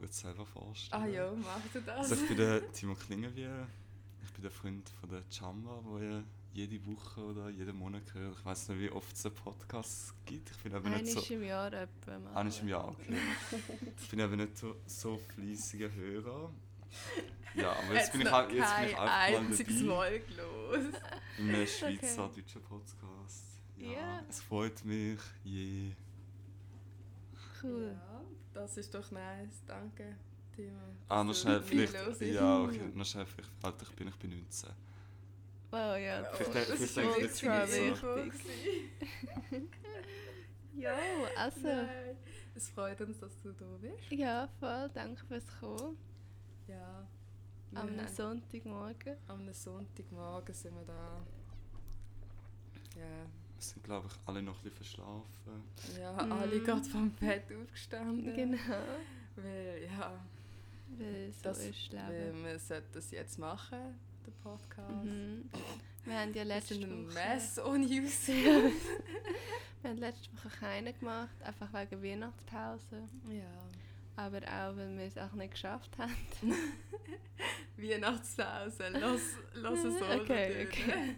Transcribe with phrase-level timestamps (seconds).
[0.00, 1.02] sagen, selber vorstellen.
[1.02, 2.10] Ah ja, mach du das.
[2.10, 3.66] Also ich bin der Timo Klingenwier.
[4.24, 6.22] Ich bin der Freund von der Chamba, wo ihr
[6.52, 8.36] jede Woche oder jeden Monat hört.
[8.38, 10.50] Ich weiß nicht, wie oft es einen Podcast gibt.
[10.50, 11.34] Ich bin aber nicht so...
[11.34, 12.18] Im Jahr etwa.
[12.34, 13.16] Eines im Jahr, okay.
[14.00, 16.50] ich bin aber nicht so, so fleissiger Hörer.
[17.54, 19.82] Ja, aber jetzt bin ich, halt, jetzt bin ich einfach mal einziges.
[19.82, 21.00] Mal gelost.
[21.38, 23.44] In einem Schweizer-deutschen Podcast.
[23.76, 24.22] Ja, Ja.
[24.28, 25.92] es freut mich je.
[27.62, 27.94] Cool.
[27.94, 28.15] Ja,
[28.56, 29.62] das ist doch nice.
[29.66, 30.16] Danke,
[30.54, 30.78] Timo.
[31.08, 31.94] Ah, noch schnell, vielleicht.
[32.20, 34.70] Ja, okay, noch schnell, vielleicht, wie alt ich bin, ich bin 19.
[35.70, 36.22] Wow, ja.
[36.22, 38.16] Oh, Vielleicht- das vielleicht ziemlich so.
[38.16, 38.90] wichtig.
[40.74, 40.96] Ja,
[41.36, 41.66] also.
[41.66, 42.16] Nein.
[42.54, 44.10] Es freut uns, dass du da bist.
[44.10, 44.88] Ja, voll.
[44.94, 45.96] Danke fürs Kommen.
[46.68, 47.06] Ja.
[47.74, 49.16] Am Wir- Sonntagmorgen.
[49.28, 51.22] Am Sonntagmorgen sind wir da.
[52.96, 53.26] Ja,
[53.56, 55.62] Wir sind, glaube ich, alle noch ein bisschen verschlafen.
[55.98, 56.32] ja Mhm.
[56.32, 58.34] alle gerade vom Bett aufgestanden.
[58.34, 58.58] Genau.
[59.36, 60.12] Weil, ja,
[60.98, 62.44] Weil so das, ist das weil Leben.
[62.44, 63.78] wir sollten das jetzt machen,
[64.26, 65.04] den Podcast.
[65.04, 65.50] Mhm.
[66.04, 67.14] Wir haben ja letzte sind ein Woche...
[67.14, 68.28] Mess ohne News.
[68.28, 73.08] Wir haben letzte Woche keinen gemacht, einfach wegen Weihnachtspause.
[73.30, 73.42] ja.
[74.18, 76.14] Aber auch, weil wir es auch nicht geschafft haben.
[77.76, 79.20] Weihnachtspause, los,
[79.54, 80.04] los es so.
[80.06, 81.16] okay, okay.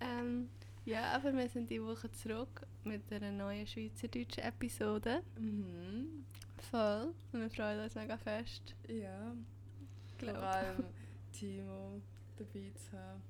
[0.00, 0.48] Ähm,
[0.84, 5.22] ja, aber wir sind die Woche zurück mit einer neuen schweizerdeutschen Episode.
[5.38, 6.24] Mhm.
[6.70, 7.12] Voll.
[7.32, 8.74] Und wir freuen uns mega fest.
[8.88, 9.32] Ja,
[10.18, 10.36] vor Glaub.
[10.42, 10.84] allem
[11.32, 12.00] Timo
[12.36, 13.22] dabei zu haben.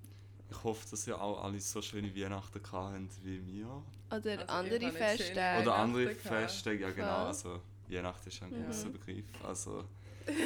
[0.50, 3.66] Ich hoffe, dass ihr auch alle so schöne Weihnachten gehabt habt wie wir.
[3.66, 6.14] Oder Also, andere schöne Oder andere.
[6.14, 7.06] Feste, ja genau.
[7.16, 7.26] Voll.
[7.26, 8.64] Also, Weihnachten ist ein Mhm.
[8.66, 9.24] großer Begriff.
[9.44, 9.84] Also,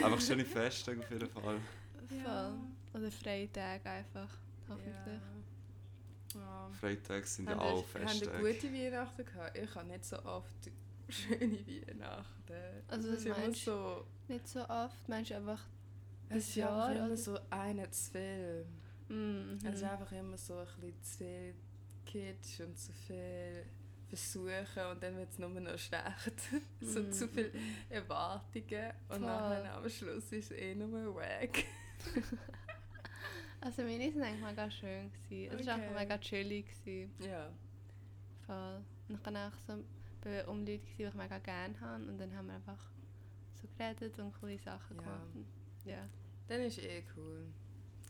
[0.04, 1.42] einfach schöne Feste auf jeden Fall.
[1.42, 2.18] Voll.
[2.24, 2.52] Ja.
[2.94, 4.28] Oder freie Tage einfach.
[4.68, 4.94] Hoffentlich.
[4.94, 5.35] Ja.
[6.36, 6.70] Ja.
[6.80, 8.38] Freitag sind ja Haben auch ihr- Haben ihr Feste.
[8.38, 9.58] gute Weihnachten gehabt?
[9.58, 10.70] Ich habe nicht so oft
[11.08, 12.82] schöne Weihnachten.
[12.88, 15.08] Also, was ist immer so, Nicht so oft.
[15.08, 15.60] Meinst du einfach.
[16.28, 17.16] es ist Jahr, einfach immer oder?
[17.16, 18.66] so eine zu viel.
[19.08, 19.58] Mhm.
[19.64, 21.54] Es ist einfach immer so ein bisschen zu viel
[22.04, 23.64] Kitsch und zu viel
[24.08, 26.40] Versuchen und dann wird es nur noch schlecht.
[26.80, 27.12] so Mhm.
[27.12, 27.50] zu viele
[27.88, 29.20] Erwartungen und Voll.
[29.20, 31.64] nachher am Schluss ist es eh nur wack.
[33.66, 35.10] Also meine sind eigentlich mega schön.
[35.28, 35.58] Gewesen.
[35.58, 35.82] Es war Okay.
[35.86, 36.66] einfach mega chillig.
[36.84, 37.12] Gewesen.
[37.18, 37.50] Ja.
[38.46, 38.84] Voll.
[39.08, 39.84] Und ich war auch so
[40.22, 42.04] bei um Leute, gewesen, die ich mega gerne habe.
[42.04, 42.78] Und dann haben wir einfach
[43.60, 45.02] so geredet und coole Sachen Ja.
[45.02, 45.36] gemacht.
[45.84, 46.08] Ja.
[46.46, 47.44] Dann ist eh cool.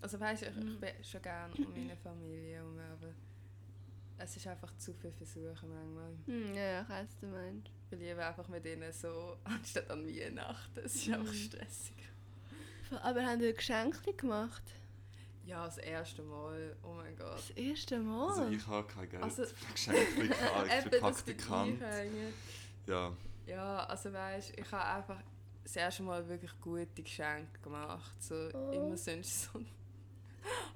[0.03, 0.78] Also weißt du, ich, ich Mhm.
[0.81, 3.15] bin schon gerne um meine Familie herum, aber
[4.19, 6.12] es ist einfach zu viel Versuchen manchmal.
[6.27, 7.71] Hm, ja, ich weiß, du meinst.
[7.91, 10.81] Ich liebe einfach mit ihnen so, anstatt an Weihnachten.
[10.84, 11.34] Es ist einfach Mhm.
[11.34, 11.97] stressig.
[13.03, 14.62] Aber haben wir Geschenke gemacht?
[15.47, 16.77] Ja, das erste Mal.
[16.83, 17.34] Oh mein Gott.
[17.39, 18.29] Das erste Mal?
[18.29, 21.81] Also, ich habe kein Geld Also- für Geschenke wird Praktikant.
[22.87, 23.12] Ja,
[23.47, 25.23] Ja, also weißt ich habe einfach
[25.62, 28.21] das erste Mal wirklich gute Geschenke gemacht.
[28.23, 28.73] So, Oh.
[28.73, 29.61] Immer sonst so.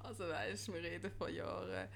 [0.03, 1.87] Also weißt wir reden von Jahren.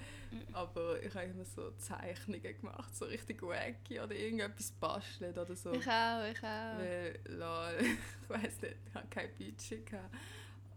[0.53, 5.71] Aber ich habe immer so Zeichnungen gemacht, so richtig wacky oder irgendetwas basteln oder so.
[5.73, 6.77] Ich auch, ich auch.
[6.77, 7.75] Weil, lol,
[8.23, 9.85] ich weiß nicht, ich hatte kein Budget.
[9.85, 10.15] Gehabt.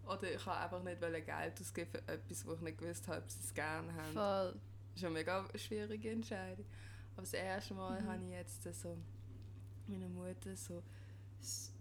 [0.08, 3.30] Oder ich habe einfach nicht Geld ausgeben für etwas, wo ich nicht gewusst habe, ob
[3.30, 4.12] sie es gerne haben.
[4.12, 4.60] Voll.
[4.92, 6.64] Das ist eine mega schwierige Entscheidung.
[7.14, 8.06] Aber das erste Mal Mhm.
[8.08, 8.96] habe ich jetzt so
[9.86, 10.82] meiner Mutter so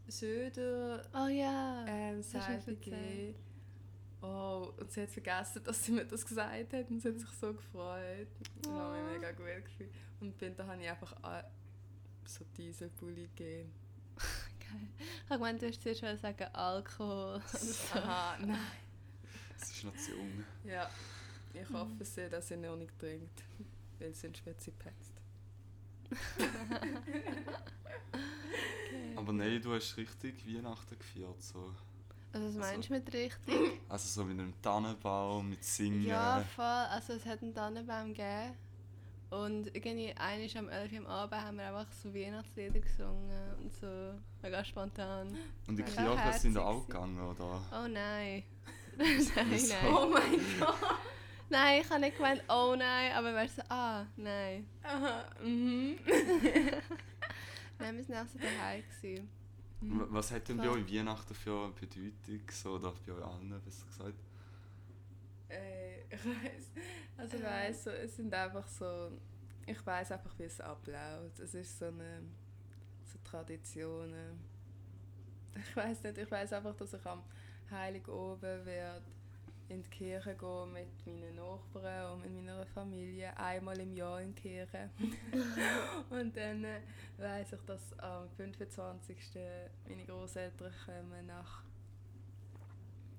[0.07, 1.85] Söder Oh ja.
[1.87, 3.35] ähm, Seite gegeben.
[4.21, 7.29] Oh, und sie hat vergessen, dass sie mir das gesagt hat und sie hat sich
[7.29, 8.27] so gefreut.
[8.63, 9.13] Ich habe mich Oh.
[9.13, 9.91] mega gut gefühlt.
[10.19, 11.43] Und dann habe ich einfach äh,
[12.25, 13.71] so Dieselpulli gegeben.
[15.25, 17.35] Ich habe gemeint, du hast zuerst sagen Alkohol.
[17.35, 17.99] oder so.
[17.99, 18.57] Aha, nein.
[19.59, 20.43] es ist noch zu jung.
[20.65, 20.89] Ja,
[21.53, 23.43] ich hoffe sehr, dass sie noch nicht trinkt,
[23.99, 25.13] weil sonst wird sie gepetzt.
[29.15, 31.41] Aber nein, du hast richtig Weihnachten gefeiert.
[31.41, 31.73] So.
[32.33, 33.81] Also was Also- meinst du mit richtig?
[33.89, 36.05] Also so mit einem Tannenbaum, mit Singen.
[36.05, 36.65] Ja, voll.
[36.65, 38.53] Also es hat einen Tannenbaum gegeben.
[39.29, 43.73] Und irgendwie einmal am 11 Uhr am Abend haben wir einfach so Weihnachtslieder gesungen und
[43.73, 43.87] so
[44.41, 45.27] mega spontan.
[45.67, 47.61] Und die Mega Kirche sind herzig auch gegangen, oder?
[47.73, 48.43] Oh nein.
[48.97, 49.93] nein, nein.
[49.93, 50.75] Oh mein Gott!
[51.49, 54.67] Nein, ich habe nicht gemeint, oh nein, aber wärst so, ah, nein.
[54.83, 55.97] Aha, mhm.
[57.79, 58.83] Nein, wir waren auch so daheim.
[59.01, 59.29] Gewesen.
[59.81, 62.41] W- Was hat denn bei euch Weihnachten für eine Bedeutung?
[62.51, 64.19] So, oder bei euch allen, besser gesagt?
[65.49, 66.71] Äh, ich weiß.
[67.17, 69.11] Also ich weiss, so, es sind einfach so.
[69.65, 71.39] Ich weiß einfach, wie es abläuft.
[71.39, 72.21] Es ist so eine
[73.03, 74.39] so Traditionen.
[75.55, 76.17] Ich weiß nicht.
[76.17, 77.23] Ich weiß einfach, dass ich am
[77.69, 79.03] Heiligen Oben werde
[79.69, 83.35] in die Kirche gehen mit meinen Nachbarn und mit meiner Familie.
[83.37, 84.89] Einmal im Jahr in die Kirche.
[86.09, 86.79] und dann äh,
[87.17, 89.17] weiss ich, dass am 25.
[89.87, 91.63] meine Großeltern kommen nach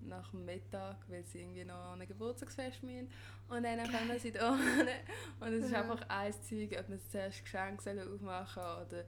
[0.08, 3.08] nach dem Mittag, weil sie irgendwie noch ein Geburtstagsfest müssen.
[3.49, 4.52] Und dann kommen sie da
[5.40, 5.82] Und es ist Ja.
[5.82, 9.05] einfach ein Zeug, ob man zuerst Geschenke soll aufmachen oder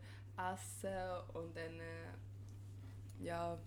[0.52, 1.34] essen.
[1.34, 3.58] Und dann äh, ja,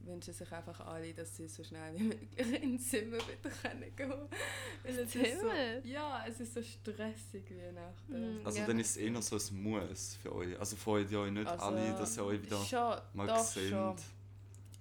[0.00, 3.96] wünschen sich einfach alle, dass sie so schnell wie möglich ins Zimmer wieder können gehen
[3.96, 4.28] können.
[4.84, 5.48] Weil es ist so,
[5.84, 8.38] ja, es ist so stressig Weihnachten.
[8.40, 8.46] Mhm.
[8.46, 8.66] Also Ja.
[8.66, 10.58] dann ist es eher noch so ein Muss für euch.
[10.60, 13.72] Also freut ihr euch nicht Also, alle, dass ihr euch wieder schon, mal doch seht.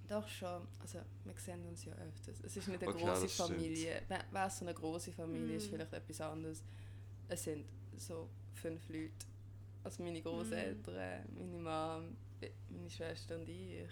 [0.08, 0.68] Doch schon.
[0.80, 2.40] Also, wir sehen uns ja öfters.
[2.44, 3.28] Es ist nicht eine Okay, große.
[3.30, 4.02] Familie.
[4.08, 5.76] Wäre es so eine große Familie, ist Mm.
[5.76, 6.64] vielleicht etwas anderes.
[7.28, 7.66] Es sind
[7.98, 9.14] so fünf Leute.
[9.84, 12.18] Also meine Großeltern, meine Mom,
[12.70, 13.90] meine Schwester und ich.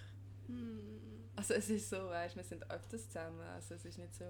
[0.48, 1.30] Hm.
[1.36, 3.42] Also es ist so, weißt, wir sind öfters zusammen.
[3.42, 4.26] Also es ist nicht so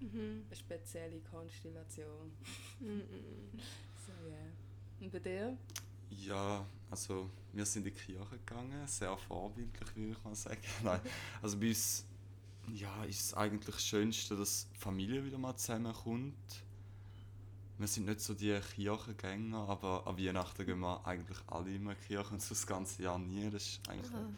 [0.00, 0.44] Mhm.
[0.46, 2.30] eine spezielle Konstellation.
[2.80, 3.02] Mhm.
[4.06, 4.36] So, ja.
[5.00, 5.56] Und bei dir?
[6.10, 10.60] Ja, also wir sind in die Kirche gegangen, sehr vorbildlich würde ich mal sagen.
[10.84, 11.00] Nein,
[11.42, 12.04] also bei uns
[12.72, 16.34] ja, ist es eigentlich das Schönste, dass die Familie wieder mal zusammenkommt.
[17.78, 21.96] Wir sind nicht so die Kirchengänger, aber an Weihnachten gehen wir eigentlich alle immer in
[22.00, 23.50] die Kirche und so das ganze Jahr nie.
[23.50, 24.28] Das ist eigentlich Aha.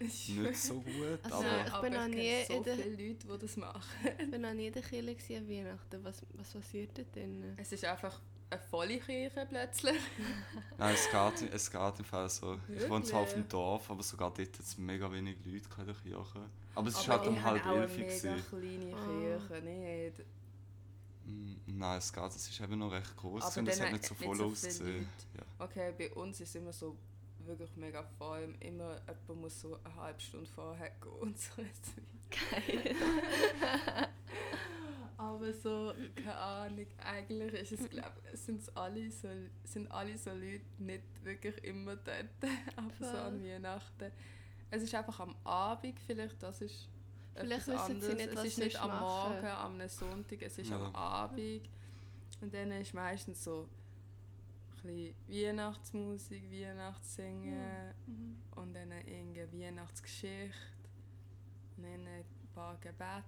[0.00, 3.26] nicht so gut, Also, aber ich bin noch kenne nie so in der- viele Leute,
[3.26, 3.82] die das machen.
[4.18, 6.04] Ich war noch nie in der Kirche an Weihnachten.
[6.04, 7.54] Was, was passiert drin?
[7.56, 8.20] Es ist einfach
[8.54, 9.96] eine volle Kirche plötzlich.
[10.78, 12.58] nein, es geht, es geht im Fall so.
[12.68, 13.50] Ich wohne zwar auf dem Wirklich?
[13.50, 16.40] Dorf, aber sogar dort hat es mega wenig Leute in der Kirche.
[16.74, 17.96] Aber es war Aber halt um halb elf.
[17.96, 18.44] mega gewesen.
[18.48, 19.06] kleine Ah.
[19.48, 20.18] Kirche, nicht?
[21.26, 22.26] Mm, Nein, es geht.
[22.30, 24.42] Es ist eben noch recht groß Aber und es hat nicht so nicht voll so
[24.42, 24.94] viele ausgesehen.
[24.96, 25.46] Leute.
[25.58, 25.64] Ja.
[25.64, 26.96] Okay, bei uns ist es immer so
[27.46, 28.54] wirklich mega voll.
[28.60, 31.62] Immer jemand muss so eine halbe Stunde vorher gehen und so.
[32.30, 32.96] Geil.
[35.26, 39.28] Aber so, keine Ahnung, eigentlich ist es, glaub, sind alle so,
[39.64, 42.26] sind alle so Leute nicht wirklich immer dort,
[42.76, 44.12] aber so an Weihnachten.
[44.70, 46.88] Es ist einfach am Abend vielleicht, das ist
[47.34, 48.26] Vielleicht etwas wissen sie anderes.
[48.26, 49.32] nicht, es ist nicht am machen.
[49.34, 50.76] Morgen, am Sonntag, es ist Ja.
[50.76, 51.68] am Abend.
[52.40, 53.68] Und dann ist meistens so
[54.82, 58.36] ein bisschen Weihnachtsmusik, Weihnachtssingen Mhm.
[58.56, 60.54] und dann irgendeine Weihnachtsgeschichte
[61.76, 62.24] und dann ein
[62.54, 63.24] paar Gebete.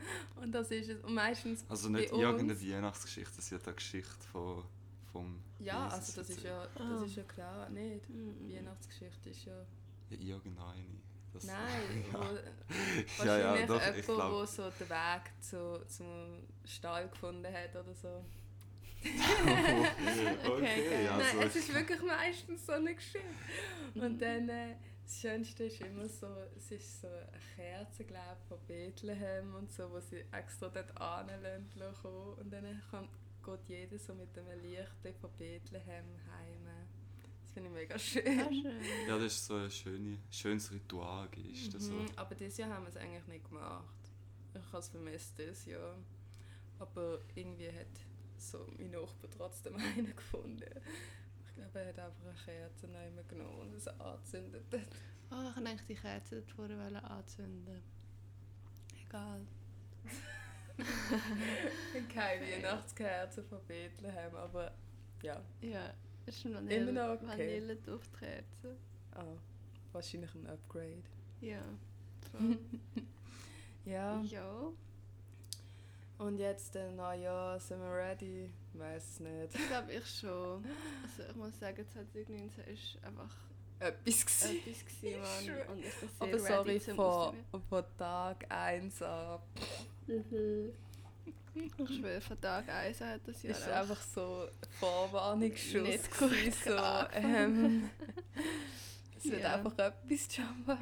[0.40, 1.02] Und das ist es.
[1.04, 4.64] Und meistens Also nicht bei uns- irgendeine Weihnachtsgeschichte, das ist ja die Geschichte von,
[5.12, 8.08] vom Ja, Jesus also das ist ja, das ist ja klar, nicht?
[8.08, 8.48] Mhm.
[8.48, 9.66] Weihnachtsgeschichte ist ja...
[10.10, 10.84] Ja, irgendeine.
[11.32, 17.08] Das, Nein, wo, ja, ja, wahrscheinlich doch, jemand, der so den Weg zu, zum Stall
[17.08, 18.24] gefunden hat oder so.
[20.50, 21.04] okay, geil.
[21.04, 23.28] ja, Nein, also es ist wirklich meistens so eine Geschichte.
[23.94, 24.74] Und dann, äh,
[25.10, 27.26] das Schönste ist immer so, es ist so eine
[27.56, 32.34] Kerze, glaube von Bethlehem und so, wo sie extra dort kommen.
[32.38, 33.08] Und dann kann,
[33.44, 35.84] geht jeder so mit einem Licht von Bethlehem
[36.30, 36.64] heim.
[37.42, 38.22] Das finde ich mega Ah, schön.
[38.62, 38.80] schön.
[39.08, 41.92] Ja, das ist so ein schöne, schönes Ritual, ist das so.
[41.92, 43.84] Mhm, aber dieses Jahr haben wir es eigentlich nicht gemacht.
[44.54, 45.96] Ich habe es vermisst dieses Jahr.
[46.78, 47.88] Aber irgendwie hat
[48.38, 50.70] so mein Nachbar trotzdem einen gefunden.
[51.60, 54.64] Er hat einfach eine Kerze immer genommen und es angezündet.
[54.72, 54.76] Oh,
[55.26, 57.82] ich wollte eigentlich die Kerze dort vorne anzünden.
[59.06, 59.46] Egal.
[62.14, 64.72] Keine Weihnachtskerze von Bethlehem, aber
[65.22, 65.40] ja.
[65.60, 65.92] Ja,
[66.26, 67.26] es ist eine Immer Vanille, noch okay.
[67.28, 68.76] Vanilleduftkerze.
[69.12, 69.24] Ah,
[69.92, 71.02] wahrscheinlich ein Upgrade.
[71.40, 71.62] Ja.
[73.84, 74.20] Ja.
[74.22, 74.72] ja.
[76.18, 76.90] Und jetzt, äh,
[77.58, 78.50] sind wir ready?
[78.72, 79.54] Ich weiß es nicht.
[79.54, 80.64] Ich glaube ich schon.
[81.02, 83.34] Also ich muss sagen, 2019 ist einfach
[83.80, 84.56] Etwas gewesen.
[84.58, 85.68] etwas gewesen, Mann.
[85.68, 89.38] Und ich bin sehr Aber sorry, von, von Tag 1 an.
[91.52, 94.48] Ich schwöre, von Tag 1 hat das Jahr ist auch- einfach so
[94.78, 95.82] Vorwarnungsschuss.
[95.82, 96.76] Nicht gut so,
[97.14, 97.90] ähm,
[99.22, 99.54] es wird Ja.
[99.56, 100.78] einfach etwas Jamba.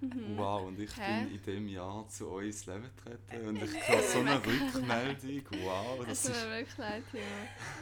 [0.00, 0.36] Mhm.
[0.36, 1.24] Wow, und ich Hä?
[1.24, 5.44] bin in diesem Jahr zu euch ins Leben getreten und ich habe so eine Rückmeldung.
[5.64, 6.44] Wow, Es das tut ist.
[6.44, 7.24] mir wirklich leid, Timo.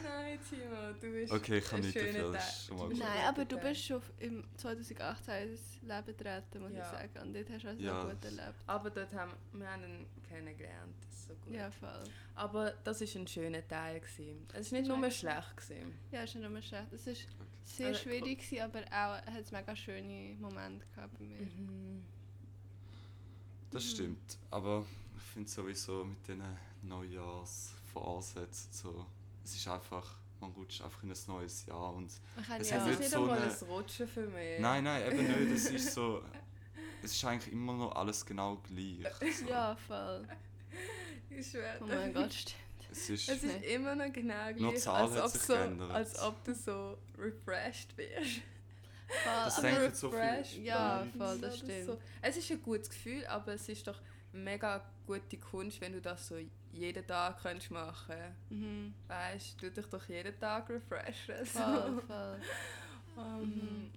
[0.03, 3.57] Nein, Timo, du bist Okay, ich kann nicht dafür, das schon mal Nein, aber du
[3.57, 6.79] bist schon im 2018 ins Leben getreten, muss Ja.
[6.79, 7.19] ich sagen.
[7.27, 8.03] Und dort hast du also Ja.
[8.03, 8.55] gut erlebt.
[8.67, 10.95] Aber dort haben wir ihn kennengelernt.
[11.29, 11.53] Ist so gut.
[11.55, 12.03] Ja, voll.
[12.35, 13.99] Aber das war ein schöner Teil.
[13.99, 14.45] Gewesen.
[14.53, 15.57] Es war nicht nur war schlecht.
[15.57, 15.93] Gewesen.
[16.11, 16.93] Ja, ist nicht immer schlecht.
[16.93, 17.13] Es war
[17.65, 21.41] sehr Also, schwierig, gewesen, aber auch hat es mega schöne Momente gehabt bei mir.
[21.41, 22.03] Mhm.
[23.71, 24.37] Das stimmt.
[24.49, 26.41] Aber ich finde sowieso mit diesen
[26.81, 29.05] Neujahrsvorsätzen so,
[29.43, 32.67] es ist einfach, man rutscht einfach in ein neues Jahr und Es ja, hat Es
[32.71, 34.59] ist nicht nicht so einmal eine- ein Rutschen für mich.
[34.59, 35.51] nein, nein, eben nicht.
[35.53, 36.23] Es ist so,
[37.03, 39.03] es ist eigentlich immer noch alles genau gleich.
[39.35, 39.45] So.
[39.47, 40.27] Ja, voll.
[41.39, 41.77] Ich schwöre.
[41.81, 42.55] Oh mein Gott, stimmt.
[42.91, 46.97] Es ist, Es ist immer noch genau gleich, als ob, so, als ob du so
[47.17, 48.41] refreshed wirst.
[49.25, 50.21] Das Voll, denken so viele.
[50.21, 51.85] refreshed Ja, voll, das stimmt.
[51.85, 51.99] So.
[52.21, 53.99] Es ist ein gutes Gefühl, aber es ist doch
[54.31, 56.35] mega gute Kunst, wenn du das so
[56.71, 58.15] jeden Tag kannst machen
[58.49, 58.93] mhm.
[59.07, 61.45] Weißt du, dich doch jeden Tag refreshen.
[61.45, 61.59] So.
[61.59, 62.41] voll, voll.
[63.17, 63.91] Ähm, Mhm.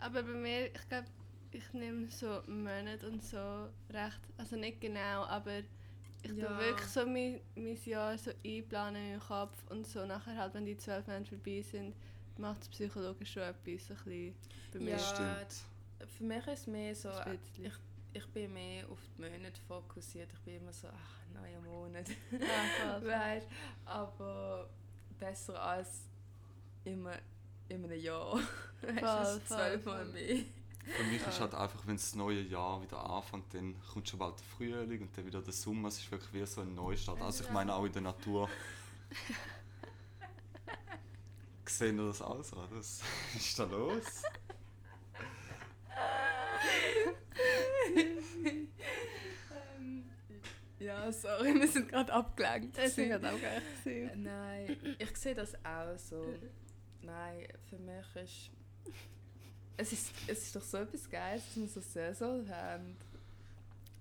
[0.00, 1.06] Aber bei mir, ich glaube,
[1.52, 5.62] ich nehme so Monate und so recht, also nicht genau, aber
[6.22, 6.46] ich Ja.
[6.46, 10.66] tue wirklich so mein, mein Jahr so einplanen im Kopf und so nachher halt, wenn
[10.66, 11.94] die zwölf Monate vorbei sind,
[12.36, 14.34] macht es psychologisch schon etwas so ein bisschen
[14.72, 14.90] bei mir.
[14.90, 14.98] Ja.
[14.98, 16.10] Stimmt.
[16.16, 17.10] Für mich ist es mehr so,
[17.60, 17.72] ich,
[18.12, 20.32] ich bin mehr auf die Monate fokussiert.
[20.32, 22.06] Ich bin immer so, ach, neuer Monat.
[22.30, 23.48] Ja, weißt
[23.84, 24.68] aber
[25.18, 26.02] besser als
[26.84, 27.18] immer
[27.68, 28.38] in einem Jahr.
[28.80, 30.44] Weißt du, zwölfmal mehr.
[30.84, 34.38] Für mich ist halt einfach, wenn das neue Jahr wieder anfängt, dann kommt schon bald
[34.38, 35.88] der Frühling und dann wieder der Sommer.
[35.88, 37.20] Es ist wirklich wie so ein Neustart.
[37.20, 38.48] Also ich meine auch in der Natur.
[41.66, 42.56] Sehen wir das auch so?
[42.70, 43.02] Was
[43.36, 44.22] ist da los?
[49.76, 50.04] Ähm,
[50.78, 52.76] ja, sorry, wir sind gerade abgelenkt.
[52.76, 53.22] Das gewesen.
[53.22, 54.22] war gerade gewesen.
[54.22, 56.34] Nein, ich sehe das auch so.
[57.02, 58.50] Nein, für mich ist.
[59.80, 62.96] Es ist, es ist doch so etwas Geiles, dass wir so Saison haben.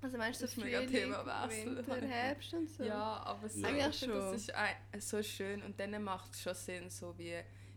[0.02, 0.92] Also meinst du Das Frühling.
[0.92, 2.84] Winter, Herbst und so?
[2.84, 3.92] Ja, aber so, Ja.
[3.94, 4.10] schon.
[4.10, 7.36] das ist ein, so schön und dann macht es schon Sinn, so wie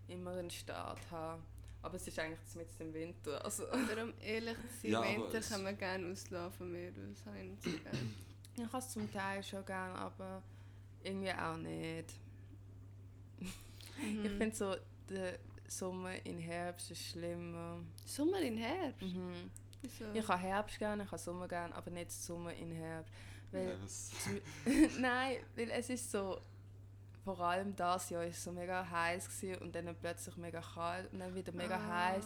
[0.09, 1.43] immer einen Start haben.
[1.83, 3.43] Aber es ist eigentlich mit dem Winter.
[3.45, 7.65] Also, Aber um ehrlich zu sein, Ja, Winter kann man gerne auslaufen von mir aus.
[8.57, 10.43] ich habe es zum Teil schon gern, aber
[11.03, 12.13] irgendwie auch nicht.
[13.41, 14.25] Mhm.
[14.25, 14.77] Ich finde so,
[15.09, 15.39] der
[15.71, 17.79] Sommer in Herbst ist schlimmer.
[18.05, 19.03] Sommer in Herbst?
[19.03, 19.51] Mhm.
[19.83, 20.05] Wieso?
[20.13, 23.13] Ich habe Herbst gerne, ich habe Sommer gerne, aber nicht Sommer in Herbst.
[23.53, 23.77] Weil,
[24.99, 26.41] Nein, weil es ist so,
[27.25, 31.21] vor allem das Jahr ist so mega heiß gewesen und dann plötzlich mega kalt und
[31.21, 32.11] dann wieder mega Ah.
[32.13, 32.25] heiß.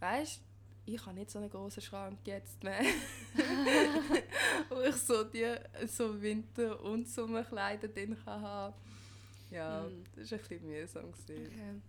[0.00, 0.40] Weißt
[0.86, 2.82] ich habe nicht so einen großen Schrank jetzt mehr.
[4.68, 5.54] wo ich so die
[5.86, 8.74] so Winter- und Sommerkleider drin kann haben.
[9.50, 10.04] Ja, Mhm.
[10.16, 11.12] das war ein bisschen mühsam.
[11.12, 11.46] Gewesen.
[11.46, 11.80] Okay.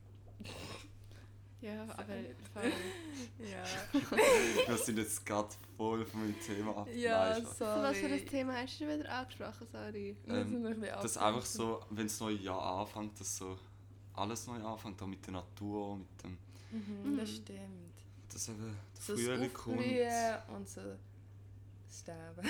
[1.62, 2.06] Ja, aber
[2.54, 2.72] voll.
[3.40, 3.66] Ja,
[4.68, 6.88] Wir sind jetzt gerade voll von meinem Thema ab.
[6.94, 8.26] ja Nein, So, was für ein sorry.
[8.26, 10.16] Thema hast du wieder angesprochen, sorry?
[10.28, 11.18] Ähm, Das abgelenkt.
[11.18, 13.58] einfach so, wenn das neue Jahr anfängt, dass so
[14.14, 16.38] alles neu anfängt, auch mit der Natur, mit dem,
[16.72, 17.36] Mhm, das Mhm.
[17.36, 17.94] stimmt.
[18.32, 19.78] dass eben der So das Frühling kommt.
[20.58, 22.48] Und so das Sterben.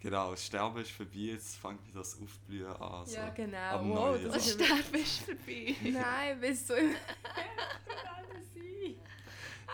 [0.00, 3.04] Genau, das Sterben ist vorbei, jetzt fängt wieder das Aufblühen an.
[3.06, 3.16] So.
[3.16, 3.58] ja, genau.
[3.58, 4.32] am Wow, Neujahr.
[4.32, 5.76] das Sterben ist vorbei.
[5.82, 6.94] Nein, bis so im.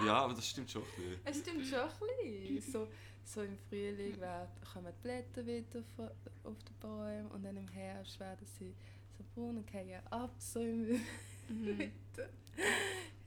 [0.04, 1.20] Ja, aber das stimmt schon ein bisschen.
[1.24, 2.72] Es stimmt schon ein bisschen.
[2.72, 2.88] So,
[3.24, 6.10] so im Frühling werden, kommen die Blätter wieder von-
[6.44, 8.74] auf die Bäume und dann im Herbst werden sie
[9.16, 11.00] so braun und fallen ab, so im
[11.48, 11.78] Mhm.
[11.78, 12.28] Winter.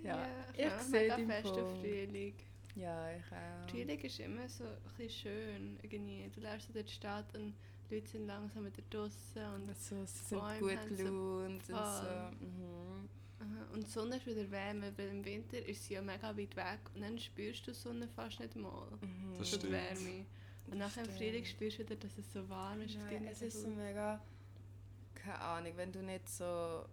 [0.03, 1.79] Ja, ich ich sehe den fest auf Punkt.
[1.79, 2.33] Frühling.
[2.79, 3.69] Ja, ich auch.
[3.69, 5.79] Frühling ist immer so ein bisschen schön.
[5.81, 6.29] Irgendwie.
[6.33, 7.53] Du läufst so die Stadt und
[7.89, 9.43] die Leute sind langsam wieder draußen.
[9.55, 12.45] Und, So, sie sind Bäume gut haben so- gelaunt und so.
[12.45, 13.09] Mhm.
[13.74, 16.79] Und die Sonne ist wieder wärmer, weil im Winter ist sie ja mega weit weg
[16.93, 18.88] und dann spürst du die Sonne fast nicht mal.
[19.01, 19.38] Mhm.
[19.38, 19.71] Das stimmt.
[19.71, 20.25] Wärme.
[20.69, 21.12] Und nachher im.
[21.12, 22.98] Frühling spürst du wieder, dass es so warm ist.
[22.98, 24.21] Nein, es ist so mega.
[25.15, 26.86] Keine Ahnung, wenn du nicht so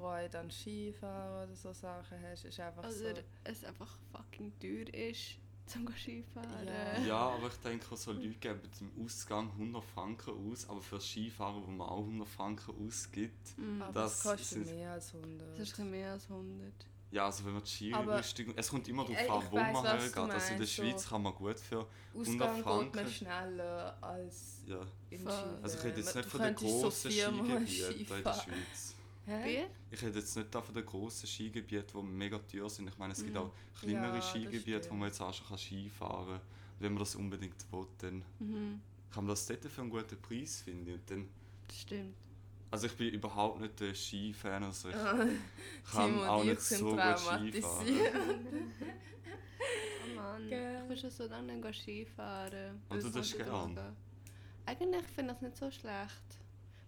[0.00, 3.04] Freude an Skifahren oder so Sachen hast, ist einfach Oder so.
[3.44, 6.66] es einfach fucking teuer ist, zum Skifahren.
[6.66, 7.00] Ja.
[7.06, 11.62] Ja, aber ich denke, so Leute geben im Ausgang 100 Franken aus, aber für Skifahrer,
[11.64, 13.58] wo man auch 100 Franken ausgibt.
[13.58, 13.82] Mhm.
[13.82, 15.58] Aber Das es kostet sind- mehr als 100.
[15.58, 16.72] Das ist mehr als 100.
[17.12, 18.54] Ja, also wenn man die Skirüstung...
[18.56, 20.16] Es kommt immer darauf an, wo weiss, man hergeht.
[20.16, 21.86] Also in der meinst, so- Schweiz kann man gut für...
[22.14, 23.10] Ausgang 100 geht man Franken.
[23.10, 24.80] schneller als Ja.
[25.10, 25.18] in.
[25.18, 25.58] Chile.
[25.60, 28.40] Also ich rede jetzt nicht von den so grossen Skigebieten in der Skifahren.
[28.42, 28.94] Schweiz.
[29.38, 29.66] Hä?
[29.90, 32.88] Ich rede jetzt nicht von den grossen Skigebieten, die mega teuer sind.
[32.88, 33.40] Ich meine, es gibt Mhm.
[33.40, 36.40] auch kleinere Ja, das Skigebiete, wo man jetzt auch schon kann Skifahren kann.
[36.78, 38.80] Wenn man das unbedingt will, dann Mhm.
[39.12, 40.94] kann man das dort für einen guten Preis finden.
[40.94, 41.28] Und dann,
[41.68, 42.16] Das stimmt.
[42.70, 44.94] also ich bin überhaupt nicht der Skifan, also ich
[45.92, 48.46] kann auch ich nicht so gut Skifahren.
[49.62, 50.80] Oh Mann, Gell.
[50.82, 52.80] ich will schon so lange nicht Skifahren.
[52.88, 53.74] Und du es tust nicht gern?
[53.74, 53.94] durchgeht.
[54.66, 56.24] Eigentlich finde ich das nicht so schlecht.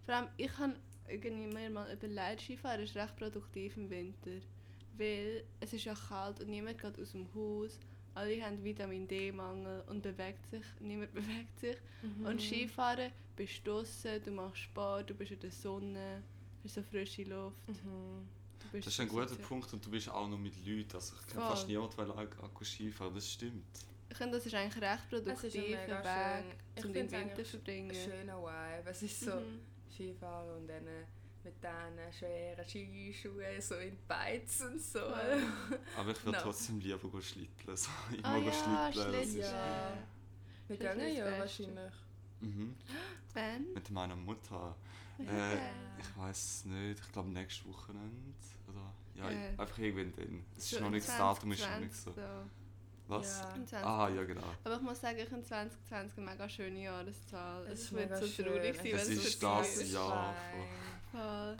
[0.05, 0.75] Vor allem, ich habe
[1.07, 4.31] irgendwie mir mal überlegt, Skifahren ist recht produktiv im Winter.
[4.97, 7.79] Weil es ist ja kalt und niemand geht aus dem Haus.
[8.15, 10.63] Alle haben Vitamin D-Mangel und bewegt sich.
[10.79, 11.77] Niemand bewegt sich.
[12.03, 12.25] Mhm.
[12.25, 16.21] Und Skifahren bist du draussen, du machst Sport, du bist in der Sonne,
[16.63, 17.67] hast so frische Luft.
[17.67, 18.27] Mhm.
[18.71, 20.95] Das ist ein guter sozial- Punkt und du bist auch noch mit Leuten.
[20.95, 23.65] Also ich kenne fast niemanden, der auch auch Skifahren das stimmt.
[24.09, 26.45] Ich finde, das ist eigentlich recht produktiv, ein schön.
[26.77, 27.89] Weg, um den Winter zu verbringen.
[27.89, 28.89] Ein schöner Vibe.
[28.91, 29.59] Es ist so Mhm.
[29.93, 30.85] Skifahren und dann
[31.43, 34.99] mit diesen schweren Skischuhen so in die Beiz und so.
[35.97, 36.43] Aber ich würde No.
[36.43, 37.75] trotzdem lieber go schlitteln.
[37.77, 39.37] So, immer Ah go ja, schlitteln.
[39.39, 39.93] Ja.
[40.69, 41.93] Ist gehen ja wahrscheinlich.
[42.39, 42.75] mhm.
[43.33, 43.73] Wenn?
[43.73, 44.75] Mit meiner Mutter.
[45.19, 45.51] Ja.
[45.53, 45.57] Äh,
[45.99, 46.99] ich weiß es nicht.
[46.99, 48.33] Ich glaube nächstes Wochenende.
[48.67, 48.93] Oder?
[49.15, 49.49] Ja, Äh.
[49.57, 50.45] einfach irgendwann dann.
[50.57, 52.62] Es So ist noch in nicht das Datum, ist noch nicht 2020 so.
[53.19, 53.39] Was?
[53.41, 53.53] Ja.
[53.55, 53.85] In 2020.
[53.85, 54.43] Ah, ja, genau.
[54.63, 57.63] Aber ich muss sagen, ich finde 2020 eine mega schöne Jahreszahl.
[57.67, 58.45] Es Es ist wird mega so schön.
[58.45, 60.67] traurig sein, Es wenn ist es das ist Jahr fein.
[61.11, 61.57] Voll.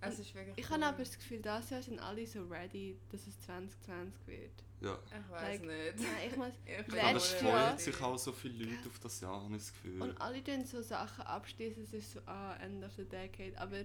[0.00, 0.74] Es ist wirklich Ich cool.
[0.76, 4.50] habe aber das Gefühl, dieses Jahr sind alle so ready, dass es 2020 wird.
[4.80, 4.96] Ja.
[5.06, 5.98] Ich weiß Like, nicht.
[5.98, 6.52] Nein, ich muss...
[6.66, 9.56] Ich glaube, es Letztes freuen Jahr- sich auch so viele Leute auf das Jahr, habe
[9.56, 10.00] ich das Gefühl.
[10.02, 13.54] Und alle tun so Sachen abschließen, es ist so, ah, End of the Decade.
[13.58, 13.78] Aber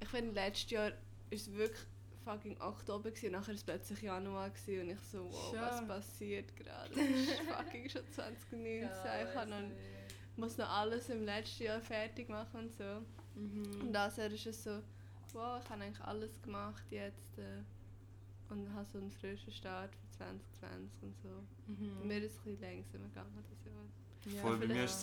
[0.00, 0.92] ich finde, letztes Jahr
[1.30, 1.80] es wirklich
[2.24, 5.60] fucking Oktober gewesen, und nachher war es plötzlich Januar gewesen, und ich so, wow, Schon.
[5.60, 6.90] was passiert gerade?
[6.94, 9.62] Es ist fucking schon 2019, ich habe noch,
[10.36, 13.02] muss noch alles im letzten Jahr fertig machen und so.
[13.34, 13.80] Mhm.
[13.80, 14.80] Und das Jahr ist es so,
[15.32, 17.62] wow, ich habe eigentlich alles gemacht jetzt äh,
[18.50, 21.28] und habe so einen frischen Start für 2020 und so.
[21.66, 21.98] Mhm.
[22.00, 24.34] Bei mir ist es ein bisschen langsamer gegangen das Jahr.
[24.36, 25.00] Ja, Voll, bei mir war es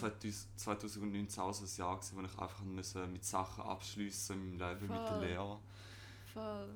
[0.55, 4.69] 2019 auch so ein Jahr, gewesen, wo ich einfach müssen mit Sachen abschließen in meinem
[4.69, 5.25] Leben, mit der Voll.
[5.25, 5.59] Lehre.
[6.33, 6.69] Voll.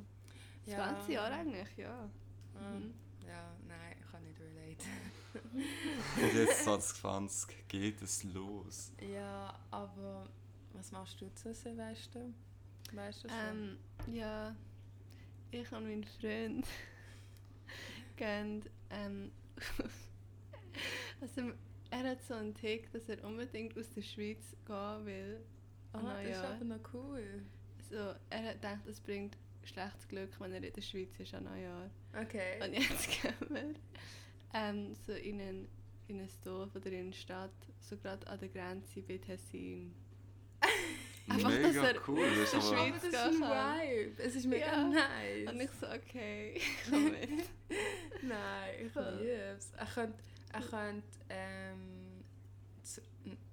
[0.65, 0.91] Das Ja.
[0.93, 2.09] ganze Jahr eigentlich, ja.
[2.55, 2.93] Ah, Mhm.
[3.27, 4.85] Ja, nein, ich kann nicht relate.
[6.21, 8.91] Und jetzt 2020 geht es los.
[9.01, 10.29] Ja, aber
[10.73, 12.21] was machst du zu Silvester?
[12.93, 13.37] Weißt du schon?
[14.07, 14.55] Ähm, ja,
[15.51, 16.65] ich und mein Freund
[18.15, 19.31] gehen, ähm,
[21.21, 21.51] also
[21.89, 25.41] er hat so einen Tick, dass er unbedingt aus der Schweiz gehen will.
[25.93, 26.53] ah, an das ist Neujahr.
[26.55, 27.43] aber noch cool.
[27.89, 27.95] So,
[28.29, 31.89] er hat gedacht, es bringt schlechtes Glück, wenn er in der Schweiz ist an Neujahr.
[32.21, 32.59] Okay.
[32.63, 33.73] Und jetzt gehen wir
[34.53, 35.67] ähm, so in ein,
[36.07, 39.93] in ein Dorf oder in eine Stadt, so gerade an der Grenze bei Tessin.
[41.27, 42.23] Einfach, dass Mega er cool.
[42.39, 43.41] Das ist aber, Schweiz das ist ein.
[43.41, 44.23] Vibe.
[44.23, 44.83] Es ist mega Ja.
[44.87, 45.51] nice.
[45.51, 47.29] Und ich so, okay, ich komme mit.
[48.21, 49.71] Nein, ich liebe es.
[49.75, 50.23] Er könnte,
[50.53, 52.23] er könnte ähm,
[52.83, 53.01] zu,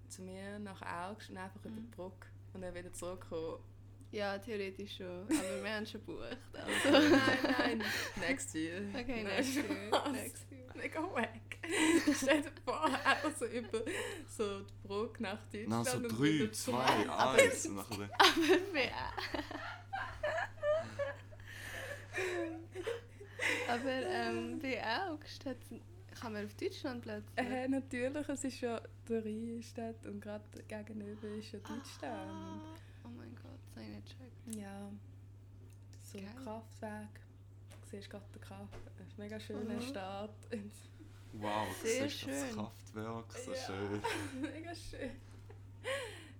[0.08, 1.76] zu mir nach Augst und einfach über Mhm.
[1.90, 3.58] die Brücke und dann wieder zurückkommen.
[4.12, 5.06] Ja, theoretisch schon.
[5.22, 6.36] Aber wir haben schon gebucht.
[6.52, 7.08] Also.
[7.16, 7.82] nein, nein.
[8.20, 8.82] Next year.
[8.94, 10.12] Okay, Nein, next year.
[10.12, 10.62] Next year.
[10.74, 11.28] Mega wack.
[12.16, 13.80] Stell dir vor, einfach so über
[14.28, 15.68] so die Brücke nach Deutschland.
[15.68, 17.18] na, so und 3, wieder 2, zurück.
[17.18, 17.66] 1.
[17.66, 18.90] Und nachher dann- Aber wir
[23.68, 25.56] Aber ähm, bei August hat
[26.20, 27.36] kann man auf Deutschland plötzlich.
[27.36, 32.04] Äh, natürlich, es ist ja der Rheinstadt und gerade gegenüber ist ja Deutschland.
[32.04, 32.80] Ah, oh Gott,
[33.74, 34.56] das habe ich nicht gecheckt.
[34.56, 34.90] Ja.
[36.02, 36.28] So Geil.
[36.28, 37.20] ein Kraftwerk.
[37.70, 38.74] Du siehst gerade den Kraft.
[38.98, 39.80] Ein mega schöner Mhm.
[39.82, 40.34] Start.
[40.50, 40.88] ins-
[41.34, 42.54] Wow, Sehr siehst du das schön.
[42.56, 43.58] Kraftwerk, so Ja.
[43.66, 44.02] schön.
[44.42, 45.10] mega schön.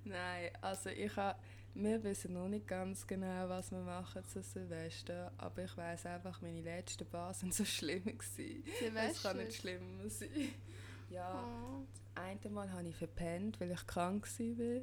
[0.05, 1.39] Nein, also ich habe.
[1.75, 6.43] Wir wissen noch nicht ganz genau, was wir machen zu Silvester, aber ich weiß einfach,
[6.43, 8.63] meine letzten paar sind so schlimm gewesen.
[8.67, 9.29] Es Silvester?
[9.31, 10.29] kann nicht schlimmer sein.
[11.09, 11.87] Ja, Oh.
[12.15, 14.83] das eine Mal habe ich verpennt, weil ich krank war.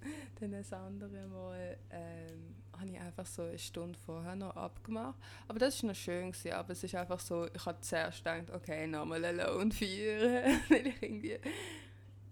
[0.40, 5.18] Dann das andere Mal ähm, habe ich einfach so eine Stunde vorher noch abgemacht.
[5.48, 8.50] Aber das war noch schön, gewesen, aber es ist einfach so, ich habe zuerst gedacht,
[8.50, 11.38] okay, nochmal Alone feiern, weil ich irgendwie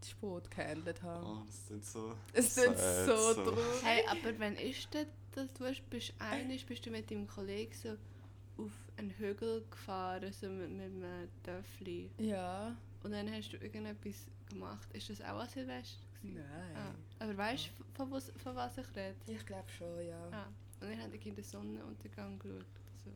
[0.02, 1.26] die Sport gehandelt habe.
[1.26, 2.14] Oh, das sind so.
[2.32, 3.44] Es sad, so so.
[3.44, 3.82] traurig.
[3.82, 7.72] Hey, aber wenn ist das, dass du hast, bist einig, bist du mit deinem Kollegen
[7.72, 7.96] so
[8.62, 12.10] auf einen Hügel gefahren, so mit, mit einem Töffli.
[12.18, 12.76] Ja.
[13.02, 14.88] Und dann hast du irgendetwas gemacht.
[14.92, 16.07] Ist das auch an Silvester?
[16.20, 16.36] Gewesen?
[16.40, 16.76] Nein.
[16.76, 16.94] Ah.
[17.24, 19.14] Aber weißt du, von, was- von was ich rede?
[19.26, 20.28] Ich glaube schon, ja.
[20.30, 20.46] Ah.
[20.80, 22.64] Und dann haben die Kinder den Sonnenuntergang geschaut.
[23.04, 23.10] So.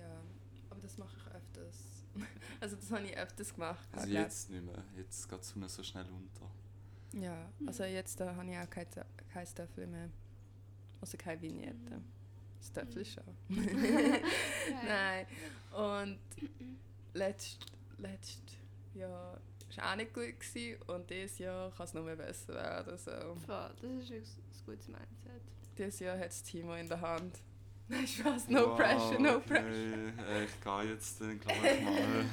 [0.00, 0.20] Ja.
[0.70, 1.78] Aber das mache ich öfters.
[2.60, 3.86] Also das habe ich öfters gemacht.
[3.92, 4.82] Also jetzt nicht mehr.
[4.96, 6.50] Jetzt geht es mir so schnell unter.
[7.12, 8.86] Ja, also jetzt habe ich auch kein,
[9.32, 10.08] kein Töffel mehr.
[11.00, 12.00] Also keine Vignette.
[12.58, 13.24] Das Töffel schon.
[13.50, 15.26] Nein.
[15.72, 16.18] Und
[17.12, 17.58] letzt,
[17.98, 18.42] letzt
[19.68, 22.96] Jahr war auch nicht gut gewesen, und dieses Jahr kann es noch mehr besser werden.
[22.98, 23.10] So.
[23.46, 25.42] Voll, das ist ein gutes Mindset.
[25.76, 27.38] Dieses Jahr hat das Timo in der Hand.
[27.88, 29.48] Nein, Spaß, no Wow, pressure, no okay.
[29.48, 30.28] pressure.
[30.28, 32.24] Äh, Ich gehe jetzt dann gleich mal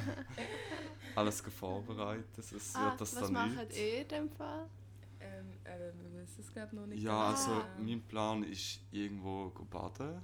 [1.15, 2.37] alles vorbereitet.
[2.39, 3.77] Es wird Ah, das was dann macht nicht.
[3.79, 4.67] ihr in dem Fall?
[5.19, 7.83] Ähm, äh, wir wissen es glaube noch nicht Ja, ganz also genau.
[7.87, 10.21] mein Plan ist irgendwo baden.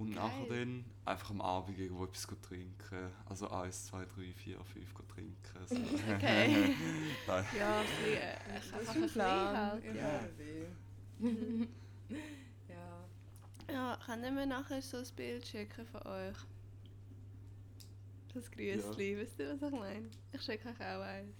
[0.00, 0.22] Und Geil.
[0.24, 3.10] nachher dann einfach am Abend irgendwo etwas trinken.
[3.26, 5.36] Also 1, 2, 3, 4, 5 go trinken.
[5.66, 5.74] So.
[6.14, 6.74] Okay.
[7.26, 7.44] Nein.
[7.58, 9.56] Ja, ein bisschen, äh, Das einfach ist ein ein bisschen Plan.
[9.56, 9.84] halt.
[9.84, 9.92] Ja.
[9.94, 10.20] Ja.
[12.68, 13.04] ja.
[13.74, 16.36] ja, können wir nachher so ein Bild schicken von euch?
[18.32, 20.08] Das Grüßli, wisst ihr, was ich meine?
[20.32, 21.36] Ich schicke euch auch eins.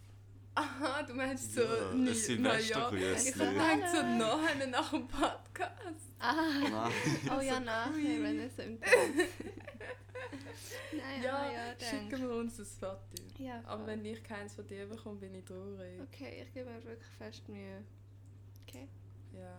[0.55, 3.29] Aha, du meinst so Ja, nie- ein Silvestergrüßli.
[3.31, 6.11] Ich denke so nachher nach dem Podcast.
[6.19, 6.93] Ah, Nein.
[7.37, 8.79] oh ja, So nachher, wenn es im.
[10.93, 12.99] Nein, Ja, ja, ja, schicken wir uns ein Foto.
[13.39, 16.01] Ja, Aber wenn ich keins von dir bekomme, bin ich traurig.
[16.03, 17.83] Okay, ich gebe mir wirklich fest Mühe.
[18.67, 18.89] Okay.
[19.33, 19.57] Ja.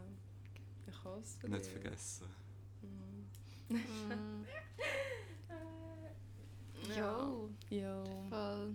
[0.88, 1.71] Ich hoffe es Nicht dich.
[1.71, 2.27] vergessen.
[3.71, 4.43] Mm.
[6.89, 6.97] Ja.
[6.97, 8.04] Jo, Jo.
[8.30, 8.73] voll.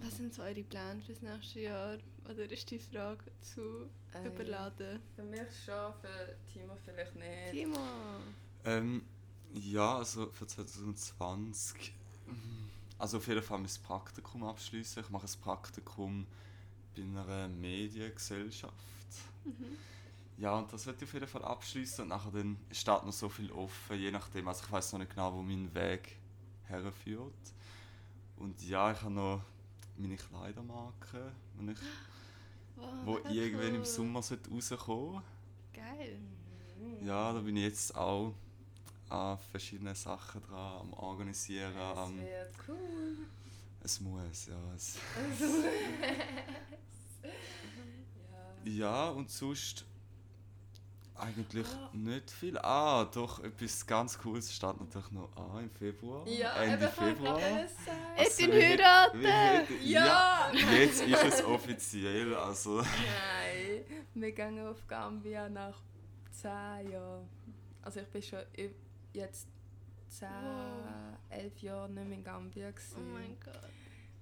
[0.00, 1.98] Was sind so eure Pläne fürs nächste Jahr?
[2.24, 5.00] Oder ist die Frage zu äh, überladen?
[5.16, 7.50] Für mich schon, für Timo vielleicht nicht.
[7.52, 7.78] Timo!
[8.64, 9.02] Ähm,
[9.54, 11.92] ja, also für 2020.
[12.26, 12.32] mm,
[12.98, 15.02] Also auf jeden Fall mein Praktikum abschließen.
[15.02, 16.26] Ich mache ein Praktikum
[16.94, 18.74] bei einer Mediengesellschaft.
[19.44, 19.76] Mhm.
[20.36, 23.28] Ja, und das wird ich auf jeden Fall abschließen und nachher dann steht noch so
[23.28, 24.46] viel offen, je nachdem.
[24.46, 26.16] Also ich weiß noch nicht genau, wo mein Weg
[26.66, 27.32] herführt.
[28.36, 29.42] Und ja, ich habe noch
[29.98, 31.78] meine Kleidermarke, die ich,
[32.76, 33.84] Wow, wo irgendwann im.
[33.84, 35.22] Sommer rauskommen
[35.72, 36.18] Geil.
[37.04, 38.34] Ja, da bin ich jetzt auch
[39.08, 42.18] an verschiedenen Sachen dran, am Organisieren, Das am...
[42.18, 43.16] wird cool.
[43.80, 44.74] Es muss, ja.
[44.74, 45.44] Es, Also,
[48.64, 48.70] ja.
[48.70, 49.84] ja, und sonst
[51.20, 51.90] eigentlich Ah.
[51.92, 52.56] nicht viel.
[52.58, 56.26] Ah, doch, etwas ganz Cooles steht natürlich noch an im Februar.
[56.26, 57.40] Ja, Ende eben, Februar.
[58.16, 59.20] Jetzt in wie- heiraten!
[59.24, 60.50] hätte- Ja!
[60.72, 62.78] Jetzt ist es offiziell, also...
[62.82, 65.80] Nein, wir gehen auf Gambia nach
[66.30, 67.28] 10 Jahren.
[67.82, 68.40] Also ich bin schon
[69.12, 69.48] jetzt
[70.08, 71.16] 10, Wow.
[71.30, 72.68] 11 Jahre nicht mehr in Gambia.
[72.68, 73.12] Oh Gewesen.
[73.12, 73.54] mein Gott.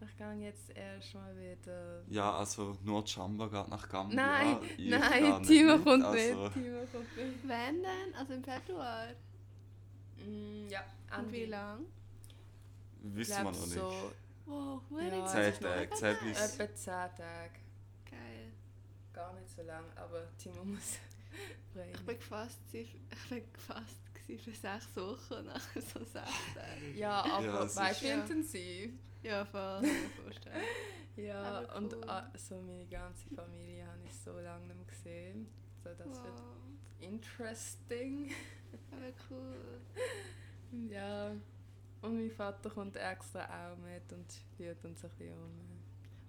[0.00, 2.02] Ich gehe jetzt erst mal wieder...
[2.08, 4.16] Ja, also nur Chamba geht nach Gambia.
[4.16, 7.48] Nein, ich nein, gar Timo nicht, kommt also, kommt mit.
[7.48, 8.14] Wann denn?
[8.18, 9.06] Also im Februar?
[10.18, 10.84] Mm, ja,
[11.18, 11.86] Und wie lang?
[13.02, 13.74] Wissen wir noch nicht.
[13.74, 14.12] So
[14.46, 16.38] Wow, Ja, Zehn Tage, zehn bis...
[16.60, 17.50] etwa 10 Tage.
[18.08, 18.52] Geil.
[19.12, 20.98] Gar nicht so lang, aber Timo muss
[21.74, 21.94] bringen.
[21.94, 22.96] Ich bin gefasst, ich
[23.28, 26.92] bin gefasst für sechs Wochen und nachher so sechs Tage.
[26.94, 28.20] Ja, aber Ja, es weißt du, wie Ja.
[28.20, 28.90] intensiv?
[29.26, 29.82] Ja, voll,
[30.22, 30.56] vorstellen.
[31.16, 32.04] Ja, Aber und cool.
[32.10, 35.48] ah, so meine ganze Familie habe ich so lange nicht mehr gesehen.
[35.82, 36.42] So, das wird wow,
[37.00, 38.30] interesting.
[38.92, 39.80] aber cool.
[40.90, 41.30] ja.
[42.02, 45.50] Und mein Vater kommt extra auch mit und führt uns ein bisschen um.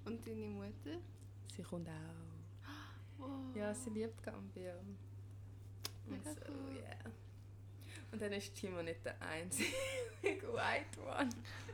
[0.06, 1.02] Und deine Mutter?
[1.54, 1.94] Sie kommt auch.
[3.20, 3.56] Wow.
[3.56, 4.78] Ja, sie liebt Gambia.
[4.78, 4.98] Und
[6.06, 6.78] Mega so, cool.
[6.78, 7.12] yeah.
[8.12, 9.72] Und dann ist Timo nicht der einzige
[10.24, 11.30] White One.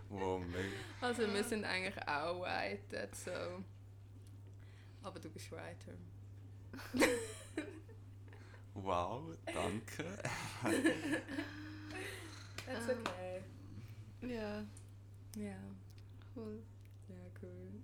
[0.09, 0.67] Wow, mega.
[1.01, 3.31] Also wir sind eigentlich auch White, so.
[5.03, 5.93] Aber du bist Whiter.
[8.73, 10.03] Wow, danke.
[12.65, 12.97] That's Ähm.
[12.99, 13.41] okay.
[14.21, 14.63] Ja,
[15.35, 15.57] Ja,
[16.35, 16.61] cool.
[17.09, 17.81] ja, cool.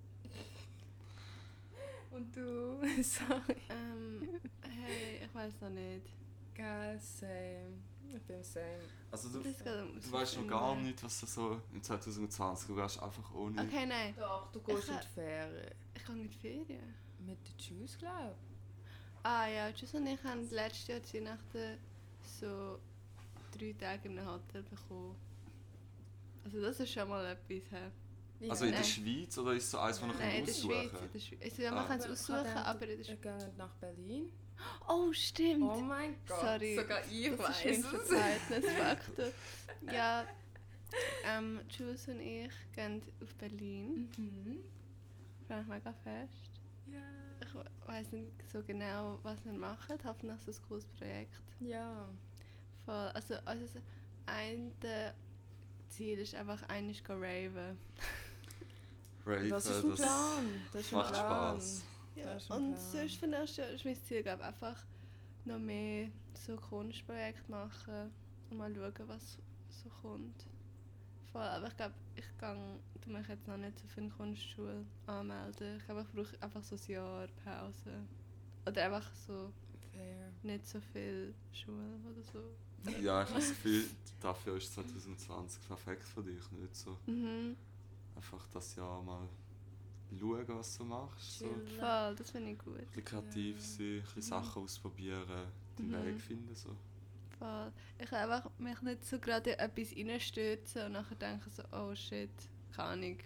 [2.11, 2.79] Und du?
[3.03, 3.55] Sorry.
[3.69, 6.07] Ähm, hey, ich weiß noch nicht.
[6.55, 7.77] Geil, same.
[8.15, 8.65] Ich bin same.
[9.11, 13.33] Also Du du, weißt noch gar nicht, was du so im 2020, du gehst einfach
[13.33, 13.61] ohne...
[13.61, 14.13] Okay, nein.
[14.17, 15.71] Doch, du gehst Ich in die Ferien.
[15.95, 16.93] Ich gehe in die Ferien.
[17.19, 18.35] Mit den Juice, glaube
[19.23, 21.77] Ah ja, Tschüss und ich haben letztes Jahr zu Weihnachten
[22.39, 22.79] so
[23.57, 25.15] drei Tage in einem Hotel bekommen.
[26.45, 27.47] Also das ist schon mal etwas.
[27.49, 27.61] He?
[28.39, 28.49] ich.
[28.49, 28.83] Also in der.
[28.83, 31.01] Schweiz oder ist es so eins, wo Nein, wir Nein, in der aussuchen Schweiz.
[31.01, 31.39] In der Schweiz.
[31.43, 31.75] Also, ja, Ah.
[31.75, 33.21] man kann es aussuchen, ich aber in der Wir Schweiz.
[33.43, 34.31] gehen nach Berlin.
[34.87, 35.63] Oh, stimmt!
[35.63, 36.39] Oh mein Gott.
[36.41, 36.75] Sorry.
[36.75, 38.07] Sogar ich das weiß ist mein es.
[38.07, 39.25] Verzeihnisfaktor.
[39.93, 40.25] ja,
[41.25, 44.09] ähm, Jules und ich gehen auf Berlin.
[44.17, 44.57] Mhm.
[45.41, 46.51] Ich freue mich mega fest.
[46.87, 46.99] Ja.
[47.45, 49.97] Ich we- weiss nicht so genau, was wir machen.
[50.03, 51.33] Hoffentlich ist es ein cooles Projekt.
[51.59, 52.07] Ja.
[52.85, 53.11] Voll.
[53.13, 53.81] Also, also das
[54.25, 55.13] eine
[55.89, 57.77] Ziel ist einfach einiges go raven.
[59.25, 60.61] Raven, Das ist ein Plan.
[60.71, 61.55] Das ist ein macht Plan.
[61.61, 61.83] Spaß.
[62.19, 62.33] Ja.
[62.33, 64.85] Das ist ein Und sonst nächstes Jahr ist mein Ziel glaub, einfach
[65.45, 68.11] noch mehr so Kunstprojekte machen
[68.49, 69.37] und mal schauen, was
[69.69, 70.47] so kommt.
[71.31, 74.85] Voll, aber ich glaube, ich kann du mich jetzt noch nicht so für eine Kunstschule
[75.05, 75.77] anmelden.
[75.77, 78.07] Ich glaube, ich brauche einfach so ein Jahr Pause.
[78.65, 79.51] Oder einfach so
[79.91, 80.31] Fair.
[80.43, 82.91] nicht so viel Schule oder so.
[83.01, 83.83] Ja, ich habe das Gefühl,
[84.21, 86.97] dafür ist 2020 perfekt für dich, nicht so.
[87.07, 87.55] Mhm.
[88.15, 89.27] Einfach das Jahr mal
[90.17, 91.39] schauen, was du machst.
[91.39, 91.45] So.
[91.45, 91.67] Ein.
[91.79, 92.77] Voll, das finde ich gut.
[92.77, 93.61] bisschen kreativ Ja.
[93.63, 96.05] sein, ein bisschen Sachen ausprobieren, den Mhm.
[96.05, 96.55] Weg finden.
[96.55, 96.75] So.
[97.37, 97.71] Voll.
[97.97, 101.93] Ich will einfach mich nicht so gerade in etwas reinstürzen und nachher denken so, oh
[101.95, 102.29] shit,
[102.75, 103.17] keine Ahnung.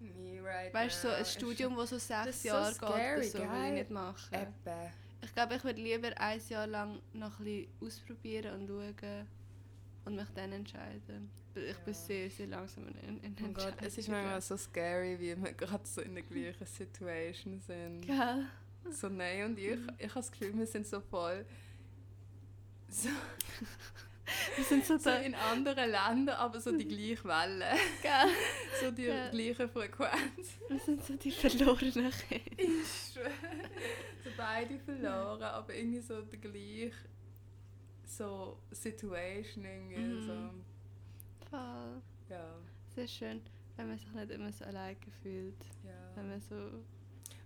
[0.00, 2.82] Me right Weißt du, so ein Studium, das so Das sechs ist so Jahre geht
[2.82, 4.34] oder so, will ich nicht machen.
[4.34, 4.90] Eben.
[5.22, 9.26] Ich glaube, ich würde lieber ein Jahr lang noch ein bisschen ausprobieren und schauen,
[10.06, 11.30] und mich dann entscheiden.
[11.54, 15.36] Ich bin sehr, sehr langsam in, in Oh Gott, es ist manchmal so scary, wie
[15.42, 18.02] wir gerade so in der gleichen Situation sind.
[18.06, 18.46] Gell?
[18.90, 21.44] So Nein und ich, ich habe das Gefühl, wir sind so voll
[22.88, 23.08] so,
[24.56, 27.66] Wir sind so so in anderen Ländern, aber so die gleiche Welle,
[28.00, 28.28] Gell?
[28.80, 29.28] so die Ja.
[29.28, 30.56] gleiche Frequenz.
[30.68, 32.44] Wir sind so die verlorenen Kinder.
[32.56, 33.30] Ich schwöre.
[34.22, 36.92] so beide verloren, aber irgendwie so der gleiche
[38.06, 40.64] so Situation irgendwie Mhm.
[41.50, 42.02] Voll.
[42.28, 42.54] Ja,
[42.94, 43.40] Sehr schön,
[43.76, 45.64] wenn man sich nicht immer so alleine fühlt.
[46.14, 46.30] Wenn ja.
[46.30, 46.84] man so...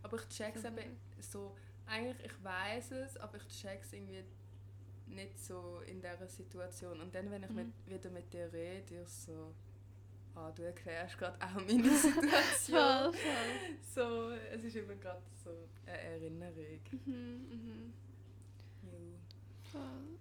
[0.02, 4.22] Aber ich check's so- eben so, eigentlich ich weiß es, aber ich check's irgendwie
[5.06, 7.00] nicht so in dieser Situation.
[7.00, 7.56] Und dann, wenn ich Mhm.
[7.56, 9.54] mit, wieder mit dir rede, ich so,
[10.34, 12.78] ah, du erklärst gerade auch meine Situation.
[12.78, 13.78] Voll, voll.
[13.94, 15.50] so, es ist immer gerade so
[15.86, 16.80] eine Erinnerung.
[17.06, 17.92] Mhm, mhm.
[18.82, 19.18] Jo.
[19.72, 20.18] Voll.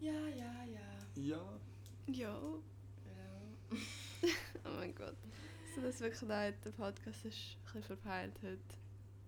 [0.00, 1.22] Ja, ja, ja.
[1.22, 1.60] Ja.
[2.06, 2.62] Jo.
[3.04, 3.78] ja.
[4.64, 5.16] Oh mein Gott.
[5.74, 8.58] So, das wirklich leid, der Podcast ist ein bisschen verpeilt heute.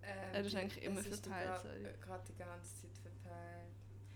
[0.03, 1.85] Ähm, Er ist eigentlich immer verpeilt, sorry.
[1.85, 3.69] äh, Gerade die ganze Zeit verpeilt.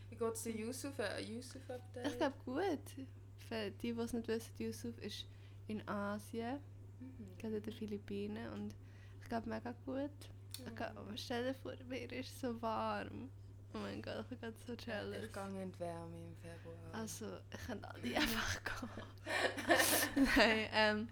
[0.09, 0.99] Wie geht es dir, Yusuf?
[0.99, 2.07] Ein Yusuf-Update?
[2.07, 3.07] Ich glaube gut.
[3.47, 5.25] Für die, die es nicht wissen, Yusuf ist
[5.67, 6.59] in Asien,
[6.99, 7.37] Mhm.
[7.37, 8.73] gerade in den Philippinen und
[9.21, 10.09] ich glaube mega gut.
[10.65, 13.29] Ich glaub, stell dir vor, mir ist so warm.
[13.73, 15.23] Oh mein Gott, ich bin so jealous.
[15.23, 16.75] Ich gehe in die Wärme im Februar.
[16.93, 20.25] Also, ich kann alle einfach gehen.
[20.35, 21.07] Nein, ähm.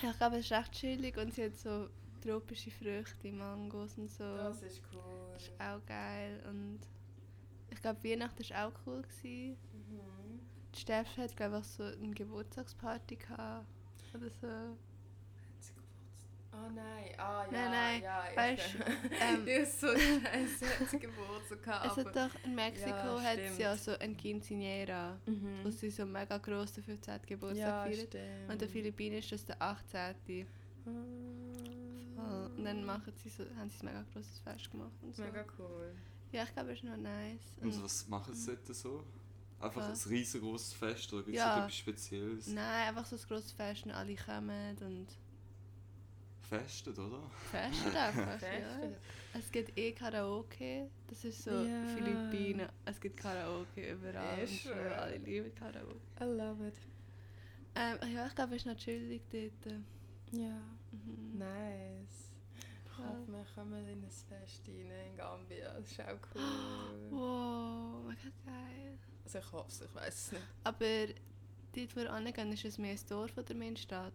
[0.00, 1.88] Ich glaube, es ist recht chillig und sie hat so
[2.22, 4.36] tropische Früchte, Mangos und so.
[4.36, 5.02] das ist cool.
[5.34, 6.78] Das ist auch geil und
[7.70, 9.02] ich glaube, Weihnachten war auch cool.
[9.02, 9.56] Gewesen.
[9.72, 10.40] Mhm.
[10.74, 13.66] Die Steff hat, glaube ich, so eine Geburtstagsparty gehabt.
[14.14, 14.76] Oder so.
[16.50, 18.24] Oh nein, ah ja, Nein, nein, ja.
[18.30, 18.78] ich- weißt du,
[19.20, 21.86] ähm, Die ist so scheiße, hat sie Geburtstag gehabt.
[21.98, 25.60] Es hat doch in Mexiko Ja, hat es ja so ein Quinceañera, Mhm.
[25.64, 27.20] wo sie so mega gross den 15.
[27.26, 28.06] Geburtstag ja, feiern.
[28.06, 28.50] stimmt.
[28.50, 30.46] Und der Philippinen ist das der 18.
[32.16, 32.50] Voll.
[32.56, 35.22] Und dann machen sie so, haben sie ein mega grosses Fest gemacht und so.
[35.22, 35.94] Mega cool.
[36.32, 37.40] Ja, ich glaube, es ist noch nice.
[37.60, 39.04] Und was machen sie dort so?
[39.60, 40.06] Einfach Was?
[40.06, 41.58] ein riesengroßes Fest oder gibt es Ja.
[41.58, 42.46] etwas Spezielles?
[42.48, 45.06] Nein, einfach so ein grosses Fest und alle kommen und
[46.48, 47.22] Festet, oder?
[47.50, 48.38] festen einfach.
[48.38, 48.52] Fest.
[48.82, 48.88] ja.
[49.38, 51.84] Es gibt eh Karaoke, das ist so Ja.
[51.94, 52.68] Philippinen.
[52.84, 54.92] Es gibt Karaoke überall Ist und so, schön.
[54.92, 56.00] alle lieben Karaoke.
[56.20, 56.74] I love it.
[57.74, 59.74] Ähm, ja, ich glaube, es ist noch chillig dort.
[60.32, 60.58] Ja.
[60.92, 61.38] Mhm.
[61.38, 62.32] Nice.
[62.86, 65.72] Ich hoffe, wir kommen in ein Fest rein in Gambia.
[65.74, 66.42] Das ist auch cool.
[67.10, 68.98] Wow, mega geil.
[69.24, 70.42] Also ich hoffe es, ich weiß es nicht.
[70.64, 71.06] Aber
[71.76, 74.12] dort, wo wir hingehen, ist es mehr ein Dorf oder mehr eine Stadt?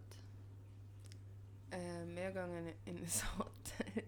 [1.74, 4.04] Äh, wir gehen in ein Hotel.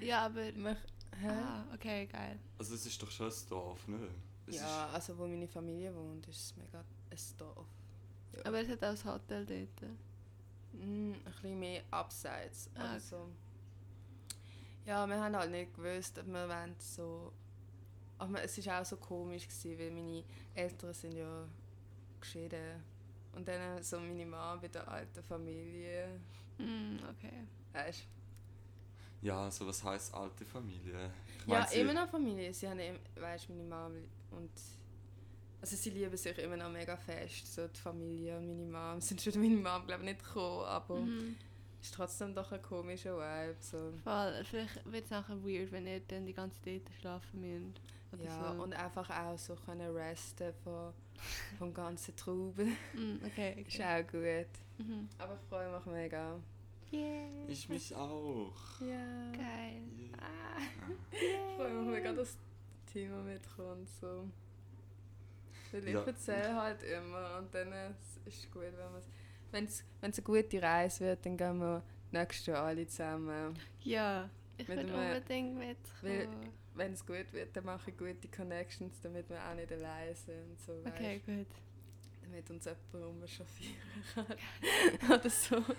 [0.00, 0.40] Ja, aber...
[0.54, 0.76] Wir,
[1.20, 1.28] hä?
[1.28, 2.38] Ah, okay, geil.
[2.58, 4.08] Also es ist doch schon ein Dorf, ne?
[4.46, 7.66] Es ja, also wo meine Familie wohnt, ist es mega ein Dorf.
[8.32, 8.46] Ja.
[8.46, 9.90] Aber es hat auch ein Hotel dort.
[10.72, 12.70] Mm, ein bisschen mehr abseits.
[12.74, 12.88] Ah, okay.
[12.92, 13.28] Also,
[14.86, 17.32] ja, wir haben halt nicht gewusst, ob wir wollen so...
[18.18, 21.48] Aber es war auch so komisch, gewesen, weil meine Eltern sind ja
[22.20, 22.80] geschieden.
[23.32, 26.20] Und dann so meine Mama bei der alten Familie.
[26.58, 27.32] Mm, okay.
[27.72, 28.06] Weißt ist,
[29.22, 31.10] ja, also was heisst alte Familie?
[31.38, 32.52] Ich Ja, mein, sie- immer noch Familie.
[32.52, 32.80] Sie haben,
[33.14, 33.94] weißt, meine Mama
[34.32, 34.50] und
[35.60, 37.54] also sie lieben sich immer noch mega fest.
[37.54, 41.36] So die Familie und meine Mom sind schon meine Mom glaube nicht gekommen, aber Mhm.
[41.80, 43.56] es ist trotzdem doch ein komischer Vibe.
[43.60, 43.92] So.
[44.02, 44.44] Voll.
[44.44, 47.80] Vielleicht wird es nachher weird, wenn ihr dann die ganze Zeit schlafen müsst.
[48.12, 48.62] Oder Ja, so.
[48.62, 50.92] und einfach auch so können resten von,
[51.58, 52.76] vom ganzen Trauben.
[52.94, 54.02] Mm, okay, Ist okay.
[54.04, 54.48] auch gut.
[54.86, 55.08] Mhm.
[55.18, 56.38] Aber ich freue mich mega.
[56.92, 57.28] Yeah.
[57.48, 58.52] Ich mich auch.
[58.80, 59.32] Ja.
[59.32, 59.82] Geil.
[59.98, 60.18] Yeah.
[60.20, 60.60] Ah.
[61.12, 62.36] Ich freue mich mega, dass
[62.92, 63.88] Timo mitkommt.
[64.00, 64.28] So.
[65.70, 66.02] Weil ich Ja.
[66.04, 69.06] erzähle halt immer und dann ist es gut, wenn es
[69.50, 73.54] wenn es eine gute Reise wird, dann gehen wir nächstes Jahr alle zusammen.
[73.82, 76.52] Ja, ich Mit will einem- unbedingt mitkommen.
[76.74, 80.58] Wenn es gut wird, dann mache ich gute Connections, damit wir auch nicht allein sind.
[80.58, 81.46] So, Okay, weisst, gut.
[82.32, 83.76] Damit uns jemand rumchauffieren
[84.14, 85.10] kann.
[85.10, 85.56] Oder so.
[85.56, 85.74] Wow.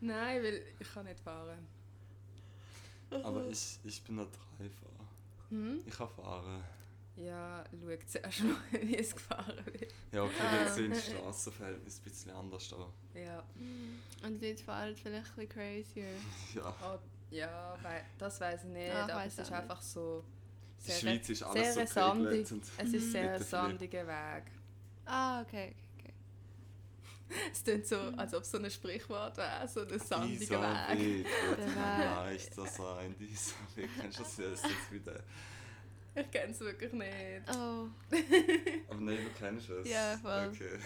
[0.00, 1.66] Nein, weil ich kann nicht fahren.
[3.10, 5.08] Aber ich, ich bin noch Driver.
[5.50, 5.80] Hm?
[5.84, 6.62] Ich kann fahren.
[7.16, 9.92] Ja, schau zuerst mal, wie es gefahren wird.
[10.12, 10.62] Ja, okay, Ah.
[10.62, 13.18] jetzt sind die Straßenverhältnisse ein bisschen anders da.
[13.20, 13.42] Ja,
[14.22, 16.08] Und die Leute fahren vielleicht ein bisschen crazier.
[16.54, 16.74] Ja.
[16.82, 16.98] oh,
[17.30, 17.76] ja
[18.16, 20.24] das weiß ich nicht, Ah, ich aber es ist einfach so...
[20.86, 22.40] Die Schweiz ist alles sehr so sandig.
[22.78, 23.10] Es ist Mhm.
[23.10, 24.44] sehr Mit ein sandiger Weg.
[25.12, 26.12] Ah, okay, okay,
[27.28, 27.40] okay.
[27.52, 30.98] Es klingt so, als ob es so ein Sprichwort wäre, so ein sandiger Weg.
[30.98, 33.14] Weg wird leichter sein.
[33.18, 35.20] Dieser Weg, kennst du das jetzt, jetzt wieder?
[36.14, 37.48] Ich kenne es wirklich nicht.
[37.48, 37.86] Oh,
[38.88, 39.88] Aber nein, du kennst es.
[39.88, 40.50] Ja, voll.
[40.52, 40.78] Okay.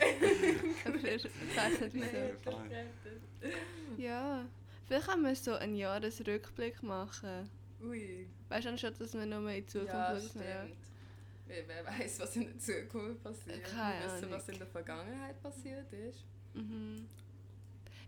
[0.84, 2.06] aber ich weiß nicht wieso.
[2.44, 3.52] Das.
[3.98, 4.44] Ja,
[4.86, 7.50] vielleicht können wir so einen Jahresrückblick machen.
[7.82, 8.26] Ui.
[8.48, 10.72] Weißt du anstatt, dass wir nur in die Zukunft Ja, schauen?
[11.46, 13.64] Wer, weiß, was in der Zukunft passiert.
[13.64, 16.24] Keine Wir wissen, was in der Vergangenheit passiert ist.
[16.54, 17.06] Mhm.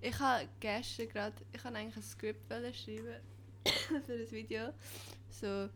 [0.01, 3.21] Ich habe gestern gerade, ich habe eigentlich ein Skript schreiben
[4.07, 4.73] für ein Video.
[5.31, 5.69] So,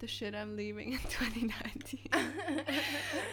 [0.00, 2.00] the shit I'm leaving in 2019.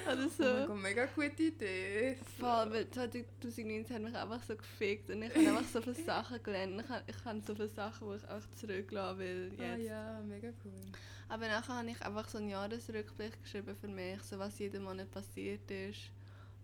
[0.06, 0.68] Oder Oh so.
[0.68, 2.18] Gott, mega gute Idee.
[2.40, 6.42] Voll, weil 2019 hat mich einfach so gefickt und ich habe einfach so viele Sachen
[6.44, 6.82] gelernt.
[6.82, 9.62] Ich habe, ich habe so viele Sachen, die ich auch zurücklassen will jetzt.
[9.62, 10.74] Ah ja, mega cool.
[11.28, 15.10] Aber nachher habe ich einfach so einen Jahresrückblick geschrieben für mich, so was jeden Monat
[15.12, 16.12] passiert ist.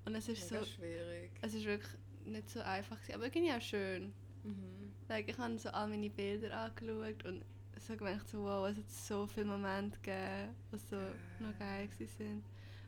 [0.05, 1.31] Und es ist Mega so, schwierig.
[1.41, 1.91] es ist wirklich
[2.25, 4.13] nicht so einfach gewesen, aber irgendwie auch schön.
[4.43, 4.91] Mhm.
[5.09, 7.43] Like, ich habe so all meine Bilder angeschaut und
[7.91, 10.95] so gemerkt, so, wow, es hat so viele Momente gegeben, die so
[11.39, 12.43] noch geil waren.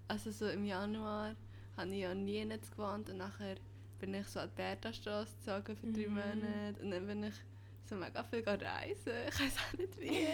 [0.07, 1.35] Also so im Januar
[1.77, 3.55] habe ich ja nie nicht gewohnt und nachher
[3.99, 6.13] bin ich so an die Bertha-Straße gezogen für drei Mhm.
[6.15, 7.35] Monate und dann bin ich
[7.85, 9.11] so mega viel reisen.
[9.29, 10.27] Ich weiß auch nicht wie.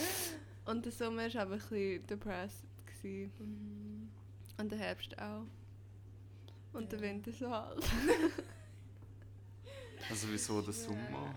[0.70, 2.64] und der Sommer war aber ein bisschen depressed.
[3.02, 3.30] Gewesen.
[3.38, 4.08] Mhm.
[4.58, 5.44] Und der Herbst auch.
[6.72, 7.04] Und der Ja.
[7.04, 7.84] Winter so halt.
[10.08, 11.34] Also wieso der Sommer?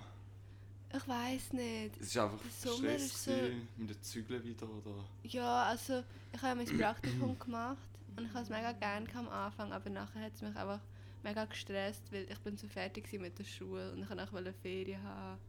[0.96, 1.96] Ich weiß nicht.
[2.00, 3.32] Es ist einfach Der Sommer Stress so-
[3.78, 5.06] mit den Zügeln wieder, oder?
[5.24, 7.78] Ja, also ich habe mein Praktikum gemacht
[8.18, 10.80] und ich habe es mega gerne am Anfang, aber nachher hat es mich einfach
[11.24, 15.04] mega gestresst, weil ich bin so fertig mit der Schule und ich wollte auch Ferien
[15.04, 15.40] haben.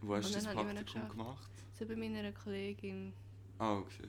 [0.00, 1.50] Wo hast du das Praktikum gemacht?
[1.78, 3.12] So bei meiner Kollegin.
[3.58, 4.08] Ah, okay.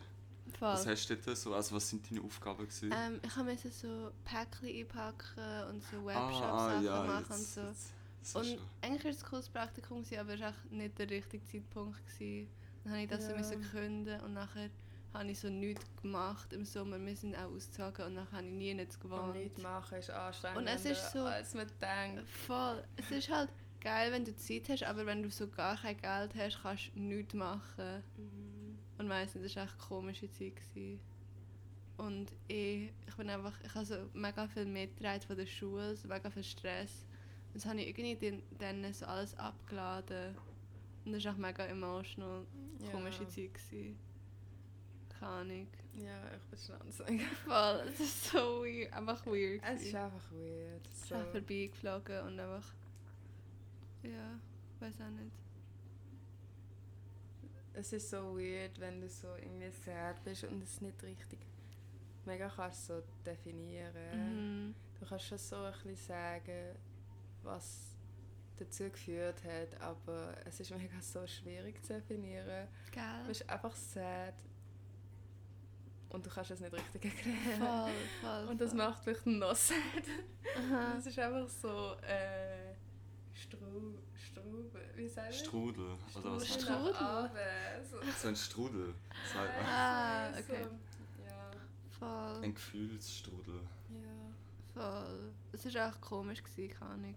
[0.58, 0.70] Voll.
[0.70, 2.92] Was hast du dort so, also was sind deine Aufgaben gewesen?
[2.94, 7.62] ähm, ich musste so Päckchen einpacken und so ah, Webshop-Sachen ja, machen jetzt, und so.
[7.62, 7.94] jetzt
[8.36, 11.10] Und ist schon- eigentlich war es ein cooles Praktikum, aber es war echt nicht der
[11.10, 12.06] richtige Zeitpunkt.
[12.08, 12.50] Gewesen.
[12.84, 13.38] Dann habe ich das so Ja.
[13.38, 14.70] müssen künden und nachher
[15.14, 17.00] habe ich so nichts gemacht im Sommer.
[17.04, 19.34] Wir sind auch ausgezogen und nachher habe ich nie nichts Und gewohnt.
[19.36, 22.28] nicht machen ist anstrengender, Und es ist so- als man denkt.
[22.30, 22.84] Voll.
[22.98, 23.50] Es ist halt
[23.82, 27.00] geil, wenn du Zeit hast, aber wenn du so gar kein Geld hast, kannst du
[27.00, 28.04] nichts machen.
[28.98, 30.56] Und meistens war es echt eine komische Zeit.
[30.56, 31.00] Gewesen.
[31.98, 36.08] Und ich, ich bin einfach, ich habe so mega viel mitgetragen von der Schule, so
[36.08, 37.07] mega viel Stress.
[37.54, 40.36] Das habe ich irgendwie dann, dann so alles abgeladen.
[41.06, 42.46] Und das war auch mega emotional,
[42.80, 42.92] Ja.
[42.92, 43.54] komische Zeit.
[43.54, 43.98] Gewesen.
[45.20, 45.68] Keine Ahnung.
[45.96, 47.20] Ja, ich bin schon sagen.
[47.46, 49.62] Voll, es ist so weird, einfach weird.
[49.64, 50.88] Es ist einfach weird.
[51.08, 51.16] So.
[51.16, 52.74] einfach vorbeigeflogen und einfach.
[54.04, 54.40] Ja,
[54.80, 55.32] weiß auch nicht.
[57.74, 61.40] Es ist so weird, wenn du so irgendwie sad bist und es nicht richtig
[62.26, 64.70] mega kannst so definieren.
[64.70, 64.76] Mhm.
[65.00, 66.76] Du kannst schon so ein bisschen sagen,
[67.48, 67.96] was
[68.58, 72.68] dazu geführt hat, aber es ist mega so schwierig zu definieren.
[72.88, 73.24] Du Gell?
[73.28, 74.34] bist einfach sad
[76.10, 77.60] und du kannst es nicht richtig erklären.
[77.60, 78.48] Voll, voll.
[78.50, 78.78] Und das voll.
[78.78, 79.76] macht mich noch sad.
[80.58, 80.96] Aha.
[80.98, 82.74] Es ist einfach so äh,
[83.34, 85.34] Stru Strube, wie sagt?
[85.36, 86.48] Strudel, oder was?
[86.48, 86.94] Strudel.
[87.90, 88.00] so.
[88.00, 88.12] du?
[88.20, 88.94] So ein Strudel,
[89.36, 89.48] man.
[89.68, 90.68] Ah, So, okay.
[91.26, 91.52] Ja,
[92.00, 93.62] Voll, Ein Gefühlsstrudel.
[93.92, 94.74] ja.
[94.74, 95.34] voll.
[95.54, 97.16] Es war auch komisch, gewesen, keine Ahnung.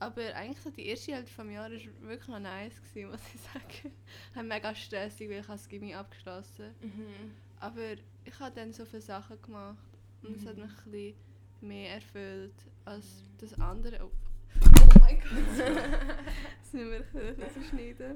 [0.00, 3.40] Aber eigentlich so die erste Hälfte des Jahres war wirklich noch nice, gewesen, muss ich
[3.40, 3.92] sagen.
[4.30, 7.32] Ich habe mega stressig, weil ich das Gimmi abgeschlossen Mhm.
[7.60, 7.92] Aber
[8.24, 9.78] ich habe dann so viele Sachen gemacht.
[10.22, 10.62] Und es hat Mhm.
[10.64, 11.14] mich ein bisschen
[11.60, 12.54] mehr erfüllt
[12.84, 13.06] als
[13.38, 14.04] das andere.
[14.04, 14.10] Oh,
[14.94, 15.30] oh mein Gott.
[15.58, 18.14] das müssen wir ein bisschen schneiden.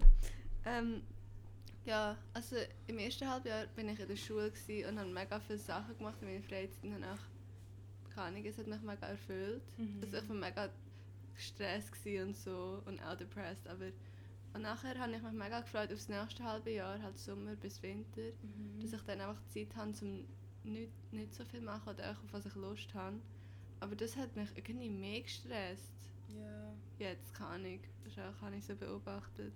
[0.67, 1.03] Ähm,
[1.87, 4.53] ja, also im ersten Halbjahr bin ich in der Schule
[4.89, 8.59] und habe mega viele Sachen gemacht in meiner Freizeit und habe auch, keine Ahnung, es
[8.59, 9.63] hat mich mega erfüllt.
[9.79, 10.01] Mhm.
[10.03, 10.69] Also ich war mega
[11.39, 13.87] gestresst gewesen und so und auch depressed, aber
[14.55, 17.83] und nachher habe ich mich mega gefreut auf das nächste halbe Jahr, halt Sommer bis
[17.83, 18.81] Winter Mhm.
[18.81, 20.25] dass ich dann einfach Zeit habe, um
[20.65, 23.21] nicht, nicht so viel zu machen oder auch auf was ich Lust habe.
[23.81, 25.95] Aber das hat mich irgendwie mehr gestresst.
[26.29, 26.75] Ja.
[26.99, 27.81] Jetzt kann ich.
[28.05, 29.53] Das ist auch, habe ich so beobachtet.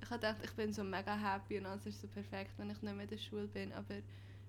[0.00, 2.80] Ich habe gedacht, ich bin so mega happy und alles ist so perfekt, wenn ich
[2.82, 3.72] nicht mehr in der Schule bin.
[3.72, 3.96] Aber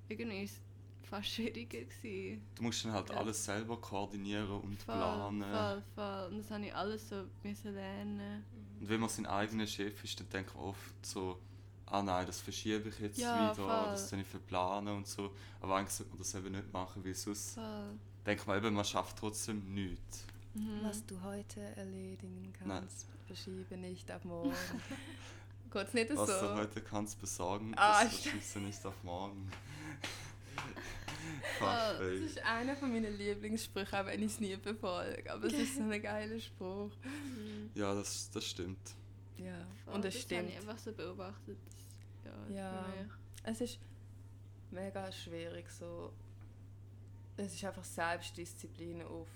[0.07, 0.61] irgendwie es
[1.05, 1.81] fast schwieriger.
[1.81, 2.41] Gewesen.
[2.55, 3.17] Du musst dann halt Ja.
[3.17, 5.41] alles selber koordinieren und Voll, planen.
[5.43, 6.27] voll, voll.
[6.31, 8.43] Und das habe ich alles so müssen lernen.
[8.79, 11.39] Und wenn man sein eigener Chef ist, dann denkt man oft so,
[11.85, 13.67] ah nein, das verschiebe ich jetzt Ja, wieder, voll.
[13.91, 15.31] das soll ich verplanen und so.
[15.61, 17.99] Aber eigentlich sollte man das eben nicht machen, weil sonst Voll.
[18.25, 20.25] denkt man eben, man schafft trotzdem nichts.
[20.55, 20.79] Mhm.
[20.83, 22.81] Was du heute erledigen Nein.
[22.81, 24.53] kannst, verschiebe nicht auf morgen.
[25.71, 26.47] Geht's nicht Was so?
[26.49, 29.49] du heute kannst besorgen, Ah, das verschiebst du nicht auf morgen.
[31.59, 35.31] Fast, Das ist einer von meinen Lieblingssprüchen, auch wenn ich es nie befolge.
[35.31, 36.91] Aber es ist so ein geiler Spruch.
[37.03, 37.69] Mhm.
[37.75, 38.95] Ja, das, das stimmt.
[39.37, 40.41] Ja, Voll, und es das stimmt.
[40.41, 41.57] habe ich einfach so beobachtet.
[42.25, 42.85] Ja, Ja.
[43.43, 43.79] Es ist
[44.71, 45.69] mega schwierig.
[45.69, 46.11] So.
[47.37, 49.27] Es ist einfach Selbstdisziplin auf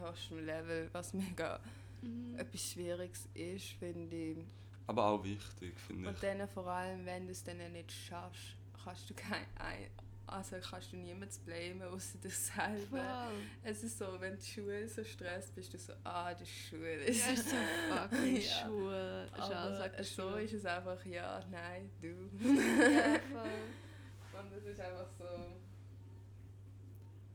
[0.00, 1.60] höchstem Level, was mega
[2.02, 2.38] Mhm.
[2.38, 4.38] etwas Schwieriges ist, finde ich.
[4.86, 6.20] Aber auch wichtig, finde Und ich.
[6.20, 8.54] dann vor allem, wenn du es dann nicht schaffst,
[8.84, 9.88] kannst du kein, ein,
[10.26, 12.86] also kannst du niemanden blamen, außer dich selber.
[12.88, 13.34] Voll.
[13.62, 17.26] Es ist so, wenn die Schule so stresst, bist du so, ah, die Schule ist...
[17.26, 17.56] Ja, ist so
[17.88, 18.40] fucking Ja.
[18.66, 19.24] Schule.
[19.26, 20.42] Ist Aber der so Schule.
[20.42, 22.08] ist es einfach, ja, nein, du.
[22.08, 24.40] Ja, voll.
[24.42, 25.24] Und es ist einfach so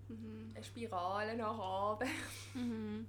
[0.10, 0.52] Mhm.
[0.54, 2.10] eine Spirale nach oben.
[2.54, 3.08] Mhm.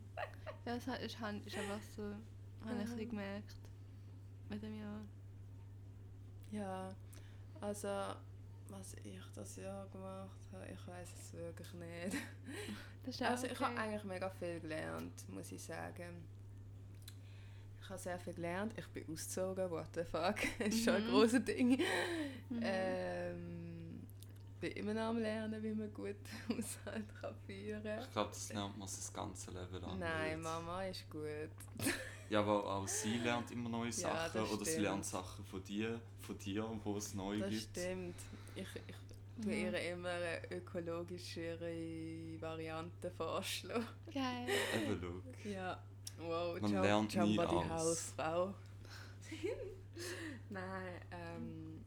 [0.64, 2.20] Ja, es ist, ist einfach so, habe
[2.64, 3.56] ich ein bisschen gemerkt.
[4.48, 5.00] Mit dem Jahr.
[6.52, 6.94] Ja,
[7.60, 7.88] also
[8.72, 12.16] was ich das Jahr gemacht habe, ich weiß es wirklich nicht.
[13.04, 13.80] Das ist auch Also ich habe okay.
[13.82, 16.24] eigentlich mega viel gelernt, muss ich sagen.
[17.82, 18.72] Ich habe sehr viel gelernt.
[18.78, 20.36] Ich bin ausgezogen, what the fuck.
[20.60, 21.10] Das ist schon ein Mhm.
[21.10, 21.70] grosses Ding.
[22.48, 22.60] Mhm.
[22.62, 24.06] Ähm,
[24.60, 26.14] bin immer noch am Lernen, wie man gut
[26.48, 28.02] Haushalt kann führen kann.
[28.04, 29.98] Ich glaube, das lernt man das ganze Leben lang.
[29.98, 30.42] Nein, nicht.
[30.44, 31.50] Mama ist gut.
[32.30, 34.84] Ja, aber auch sie lernt immer neue Ja, Sachen das oder sie stimmt.
[34.84, 37.62] lernt Sachen von dir, von dir, wo es neu Das gibt.
[37.78, 38.14] stimmt.
[38.54, 43.86] Ich, ich tue ihr immer eine ökologischere Variante vorschlagen.
[44.12, 44.46] Geil.
[44.74, 45.44] Eben, look.
[45.44, 45.82] Ja.
[46.18, 47.68] Wow, Man Jump, lernt Jump nie aus.
[47.70, 48.54] Hausfrau.
[50.50, 51.84] Nein, ähm.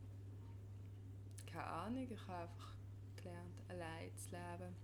[1.51, 2.74] Keine Ahnung, ich habe einfach
[3.16, 4.76] gelernt, allein zu leben.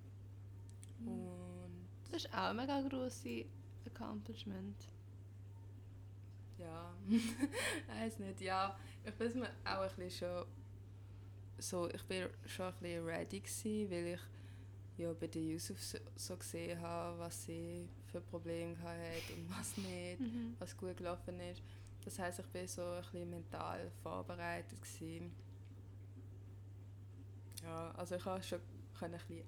[1.00, 1.10] Mhm.
[1.10, 3.46] Und Das ist auch ein mega grosses
[3.86, 4.88] Accomplishment.
[6.58, 6.94] ja,
[8.00, 8.78] weiß nicht, ja.
[9.04, 10.46] Ich bin mir auch ein bisschen schon
[11.62, 14.20] so, ich bin schon ein bisschen ready gewesen, weil ich
[14.98, 19.78] ja bei der Yusuf so, so gesehen habe, was sie für Probleme hat und was
[19.78, 20.20] nicht.
[20.20, 20.56] Mhm.
[20.60, 21.62] was gut gelaufen ist.
[22.04, 25.32] Das heißt, ich bin so ein bisschen mental vorbereitet gewesen.
[27.64, 28.60] Ja, also ich konnte schon
[29.02, 29.44] ein bisschen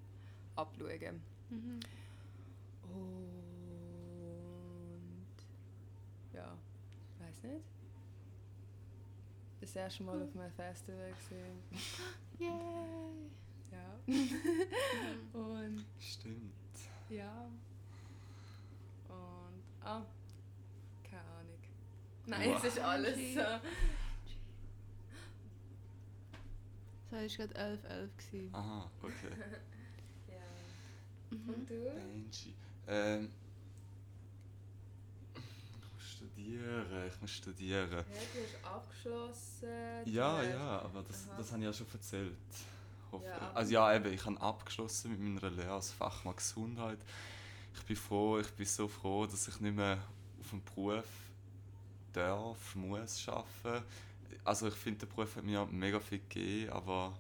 [0.56, 1.22] abschauen.
[1.50, 1.80] Mhm.
[2.94, 3.16] Und
[6.34, 6.56] ja,
[7.20, 7.73] weiß nicht.
[9.64, 11.64] Das erste Mal auf einem Festival gesehen.
[12.38, 12.50] Yay!
[13.72, 13.96] Ja.
[15.40, 16.52] Und Stimmt.
[17.10, 17.46] ja.
[19.08, 20.06] Und ah,
[21.10, 21.60] keine Ahnung.
[22.26, 22.58] Nein, Wow.
[22.58, 23.42] es ist alles so.
[27.10, 28.18] So, es war gerade 11, 11.
[28.18, 28.56] gewesen.
[28.56, 29.14] Aha, okay.
[30.28, 31.38] Ja.
[31.38, 31.50] Mhm.
[31.54, 31.76] Und du?
[31.90, 32.54] Benji.
[32.88, 33.32] Ähm,
[36.28, 37.90] studieren, ich muss studieren.
[37.92, 39.68] Ja, du hast abgeschlossen.
[40.06, 41.38] Ja, ja, aber das, Aha.
[41.38, 42.34] das habe ich ja schon erzählt.
[43.12, 46.98] Ja, also ja, eben, ich habe abgeschlossen mit meiner Lehre als Fachmann Gesundheit.
[47.76, 50.00] Ich bin froh, ich bin so froh, dass ich nicht mehr
[50.40, 51.06] auf dem Beruf
[52.12, 53.86] darf, muss arbeiten.
[54.44, 57.14] Also ich finde, der Beruf hat mir mega viel gegeben, aber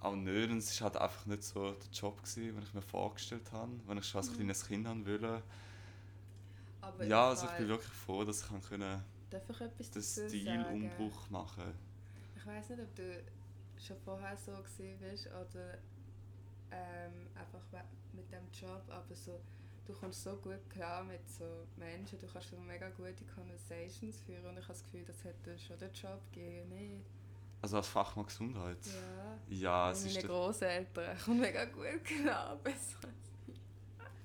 [0.00, 0.50] auch nicht.
[0.50, 3.72] Und es war halt einfach nicht so der Job, gewesen, den ich mir vorgestellt habe,
[3.86, 4.34] wenn ich schon als Mhm.
[4.36, 5.42] kleines Kind haben wollte.
[6.84, 10.28] Aber Ja, also ich bin wirklich froh, dass ich kann können Darf ich etwas den?
[10.28, 11.74] Stilumbruch machen
[12.36, 13.22] Ich weiß nicht, ob du
[13.80, 15.78] schon vorher so gewesen bist oder
[16.70, 17.82] ähm, einfach
[18.12, 19.40] mit dem Job, aber so,
[19.86, 24.46] du kommst so gut klar mit so Menschen, du kannst so mega gute Conversations führen
[24.46, 27.04] und ich habe das Gefühl, das hätte schon den Job gegeben, nicht?
[27.62, 28.78] Also als Fachmann Gesundheit?
[28.84, 29.56] Ja.
[29.56, 32.56] Ja, es und ist meine Großeltern kommen mega gut klar.
[32.62, 33.08] Besser.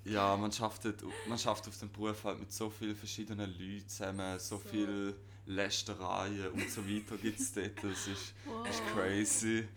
[0.10, 0.84] Ja, man schafft,
[1.28, 4.70] man schafft auf dem Beruf halt mit so vielen verschiedenen Leuten zusammen, so, So.
[4.70, 7.84] viel Lästereien und so weiter gibt es dort.
[7.84, 8.68] Das ist, Wow.
[8.70, 9.68] ist crazy.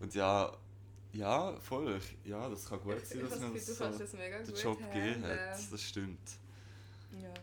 [0.00, 0.52] Und ja,
[1.12, 2.00] ja, voll.
[2.24, 5.72] Ja, das kann gut sein, dass mir das so das den gut Job gegeben hat.
[5.72, 6.18] Das stimmt.
[7.20, 7.34] Ja.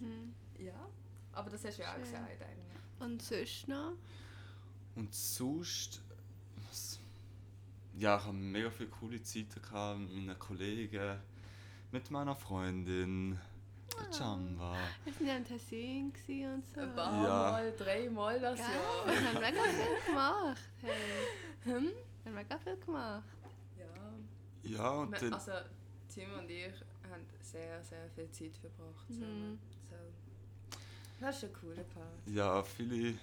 [0.00, 0.34] Mhm.
[0.58, 0.88] ja,
[1.32, 2.78] aber das hast du ja auch gesagt eigentlich.
[3.00, 3.92] Und sonst noch?
[4.94, 6.02] Und sonst.
[7.98, 11.18] Ja, ich hatte mega viele coole Zeiten gehabt mit meinen Kollegen,
[11.90, 13.38] mit meiner Freundin,
[13.92, 14.18] der Ah.
[14.18, 14.76] Jamba.
[15.04, 16.12] Wir waren ja in Tessin
[16.54, 16.80] und so.
[16.80, 17.50] Ein Geil, paar Ja.
[17.52, 19.26] Mal, dreimal das wir Jahr.
[19.26, 20.62] haben mega viel gemacht.
[20.80, 20.90] Hey.
[21.64, 21.84] Hm?
[21.84, 23.24] Wir haben mega viel gemacht.
[23.78, 24.70] Ja.
[24.70, 25.34] Ja, und Wir- dann.
[25.34, 25.52] Also,
[26.12, 26.72] Tim und ich
[27.10, 29.50] haben sehr, sehr viel Zeit verbracht zusammen.
[29.52, 29.58] Mhm.
[29.90, 29.96] So.
[31.20, 32.26] Das ist ein cooler Part.
[32.26, 33.14] Ja, viele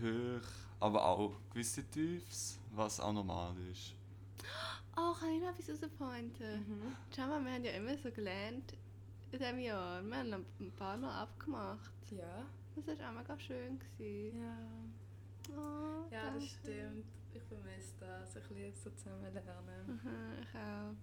[0.00, 0.46] hoch,
[0.80, 3.94] aber auch gewisse Tiefs, was auch normal ist.
[4.96, 6.60] Oh, kann ich noch etwas rauspointen?
[6.60, 6.96] Mhm.
[7.14, 8.72] Schau mal, wir haben ja immer so gelernt
[9.32, 10.02] in diesem Jahr.
[10.02, 11.92] Wir haben ein paar Mal abgemacht.
[12.10, 12.46] Ja.
[12.74, 13.78] Das war auch mega schön.
[13.78, 14.40] Gewesen.
[14.42, 14.56] Ja.
[15.56, 16.40] Oh, Ja, danke.
[16.40, 17.06] das stimmt.
[17.34, 18.36] Ich vermisse das.
[18.36, 19.86] Ich liebe so zusammen lernen.
[20.02, 20.94] Mhm, ich auch.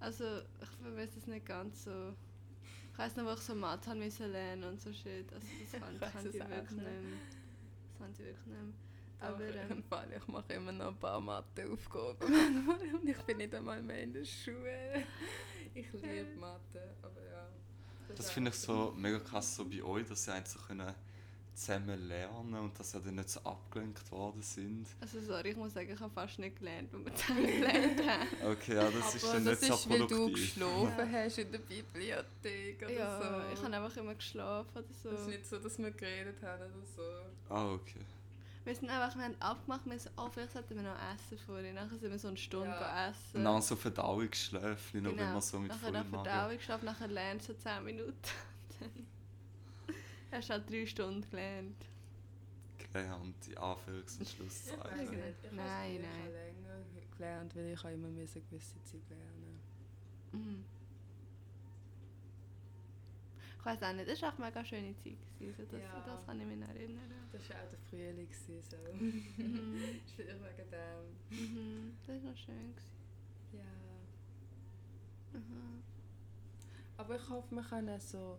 [0.00, 0.24] Also,
[0.62, 2.14] ich vermisse es nicht ganz so.
[2.92, 5.32] Ich weiss noch, wo ich so Mathe haben müssen lernen und so shit.
[5.32, 5.80] Also, das
[6.12, 6.92] fand, Ich es wirklich nicht mehr.
[7.88, 8.72] Das fand ich wirklich nicht mehr.
[9.20, 12.28] Aber ähm, Fall, ich mache immer noch ein paar Matheaufgaben.
[13.00, 15.04] Und ich bin nicht einmal mehr in der Schule.
[15.74, 17.48] Ich liebe Mathe, aber ja.
[18.16, 20.94] Das ist finde ich so mega krass so bei euch, dass ihr einfach so können
[21.54, 24.86] zusammen lernen und dass ihr dann nicht so abgelenkt worden sind.
[25.00, 28.52] Also sorry, ich muss sagen, ich habe fast nicht gelernt, was wir zusammen gelernt haben.
[28.52, 30.54] Okay, ja, das ist dann das nicht so ist, weil du produktiv.
[30.54, 33.52] geschlafen hast in der Bibliothek oder Ja, so.
[33.54, 35.10] ich habe einfach immer geschlafen oder so.
[35.10, 37.02] Es ist nicht so, dass wir geredet haben oder so.
[37.52, 38.04] Ah, okay.
[38.68, 41.72] Wir sind einfach, wir haben abgemacht, wir so, oh, vielleicht sollten wir noch essen vorher.
[41.72, 43.08] Nachher sind wir so eine Stunde Ja.
[43.08, 43.38] essen.
[43.38, 46.24] Und dann so Verdauungsschläfchen, noch wenn man so mit nachher vollem nach Magen...
[46.28, 48.12] Verdauung geschafft, nachher lernt so 10 Minuten.
[48.78, 48.90] Dann
[50.32, 51.76] hast du halt 3 Stunden gelernt.
[52.92, 54.82] gelernt, in Anführungs- und Ich Schlusszeichen.
[54.84, 55.22] weiß nicht.
[55.44, 56.32] Ich Nein, habe es nein.
[56.32, 56.84] länger
[57.16, 59.60] gelernt, weil ich immer müssen gewisse Zeit lernen
[60.32, 60.64] Mhm.
[63.58, 65.16] Ich weiß auch nicht, das war auch eine mega schöne Zeit.
[65.38, 65.54] Gewesen.
[65.56, 66.00] So, das, Ja.
[66.06, 67.10] das kann ich mich noch erinnern.
[67.32, 68.28] Das war auch der Frühling.
[68.28, 68.76] gewesen, So.
[68.94, 69.24] Mhm.
[70.16, 71.04] Vielleicht wegen dem.
[71.30, 71.96] Mhm.
[72.06, 72.74] Das war noch schön.
[72.74, 72.92] Gewesen.
[73.52, 75.38] Ja.
[75.38, 75.82] Mhm.
[76.96, 78.38] Aber ich hoffe, wir können so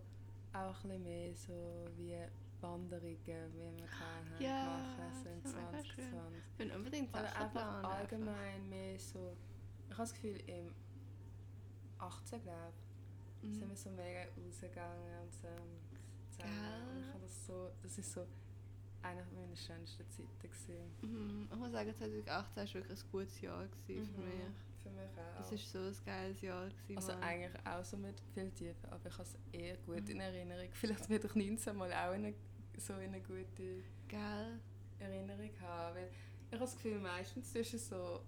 [0.52, 2.16] auch ein bisschen mehr so wie
[2.60, 3.16] Wanderungen,
[3.54, 4.64] wie wir haben, Ja,
[4.98, 6.04] machen so in das wäre mega schön.
[6.10, 6.42] 2020.
[6.50, 9.36] Ich bin unbedingt Oder einfach allgemein mehr so.
[9.86, 10.74] Ich habe das Gefühl, im
[11.98, 12.89] 18, glaube ich,
[13.42, 13.54] Mhm.
[13.54, 15.48] sind wir so mega rausgegangen und so.
[15.48, 15.80] Und
[16.38, 18.26] Ich habe das so, das ist so
[19.02, 20.90] eine meiner schönsten Zeiten gewesen.
[21.02, 21.48] Mhm.
[21.50, 24.26] Ich muss sagen, 2018 war wirklich ein gutes Jahr gewesen für Mhm.
[24.28, 24.54] mich.
[24.82, 25.40] Für mich auch.
[25.52, 26.68] Es war so ein geiles Jahr.
[26.68, 27.22] Gewesen, also Mann.
[27.22, 30.10] eigentlich auch so mit viel Tiefen, aber ich habe es eher gut Mhm.
[30.10, 30.68] in Erinnerung.
[30.72, 32.34] Vielleicht werde ich 19 Mal auch eine,
[32.78, 34.60] so eine gute Gell?
[34.98, 35.96] Erinnerung haben.
[35.96, 38.22] Weil ich habe das Gefühl, meistens zwischen so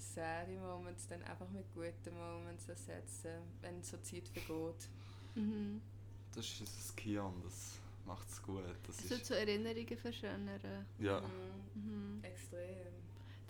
[0.00, 4.88] sad Moments dann einfach mit guten Moments ersetzen, wenn so Zeit vergeht.
[5.34, 5.80] Mhm.
[6.34, 8.62] Das ist das Kian, das macht es gut.
[8.86, 10.60] Das wird ist, so Erinnerungen verschönern.
[10.98, 12.16] ja, Mhm.
[12.18, 12.24] Mhm.
[12.24, 12.92] Extrem.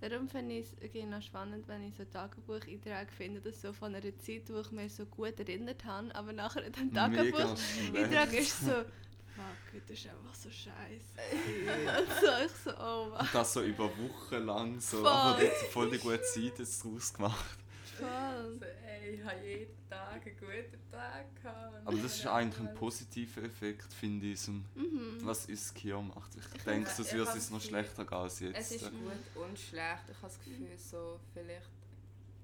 [0.01, 4.19] Darum finde ich es noch spannend, wenn ich so Tagebucheinträge finde, das so von einer
[4.19, 8.61] Zeit, wo ich mich so gut erinnert habe, aber nachher in dem mega Tagebucheintrag ist
[8.65, 8.73] so,
[9.37, 11.21] fuck, das ist einfach so scheiße.
[12.21, 13.21] So, ich so, oh was.
[13.23, 15.07] Und das so über Wochen lang, so, Voll.
[15.09, 17.57] aber dort voll die gute Zeit jetzt draus gemacht.
[17.99, 18.07] Voll.
[18.09, 21.87] Also, ey, ich habe jeden Tag einen guten Tag gehabt.
[21.87, 25.19] Aber das ist eigentlich ein positiver Effekt, finde ich, so, Mhm.
[25.23, 26.31] was ist Kian macht.
[26.37, 28.73] Ich Ich denke, sonst würde es noch schlechter gehen als Es jetzt.
[28.73, 30.05] ist gut und schlecht.
[30.11, 31.69] Ich habe das Gefühl, so, vielleicht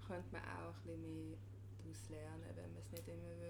[0.06, 1.38] könnte man auch ein bisschen mehr
[1.78, 3.45] daraus lernen, wenn man es nicht immer würde.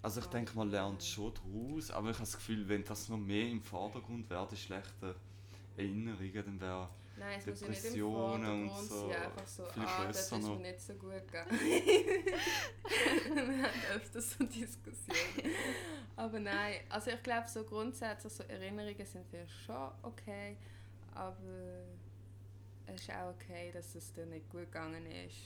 [0.00, 3.18] Also ich denke, man lernt schon daraus, aber ich habe das Gefühl, wenn das noch
[3.18, 5.14] mehr im Vordergrund wäre, die schlechten
[5.76, 6.88] Erinnerungen, dann wäre
[7.18, 10.32] Nein, es muss ja nicht im Depressionen und so sein, einfach so, viel ah, das
[10.32, 11.50] ist mir nicht so gut gegangen.
[11.60, 15.54] Wir haben öfters so Diskussionen.
[16.14, 20.56] Aber nein, also ich glaube so grundsätzlich, so Erinnerungen sind für schon okay,
[21.14, 21.82] aber
[22.86, 25.36] es ist auch okay, dass es dir nicht gut gegangen ist.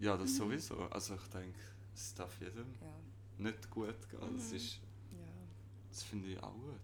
[0.00, 0.88] ja das sowieso.
[0.90, 1.58] Also ich denke,
[1.94, 2.94] es darf jedem Ja,
[3.38, 4.36] nicht gut gehen.
[4.36, 4.56] Das, Mhm.
[4.56, 4.74] ist,
[5.12, 5.18] ja.
[5.90, 6.80] das finde ich auch gut.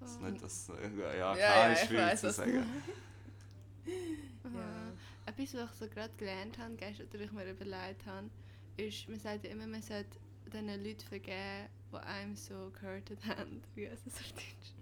[0.00, 2.66] Das ist nicht das, ja, ja, klar, ja, ist ich schwierig weiss, zu sagen.
[4.44, 4.92] Ja.
[5.24, 8.28] Etwas, was ich so gerade gelernt habe, gestern, oder ich mir überlegt habe,
[8.76, 10.18] ist, man sagt ja immer, man sollte
[10.52, 13.62] den Leuten vergeben, die einem so gehurtet haben.
[13.74, 14.72] Wie heißt das auf Deutsch?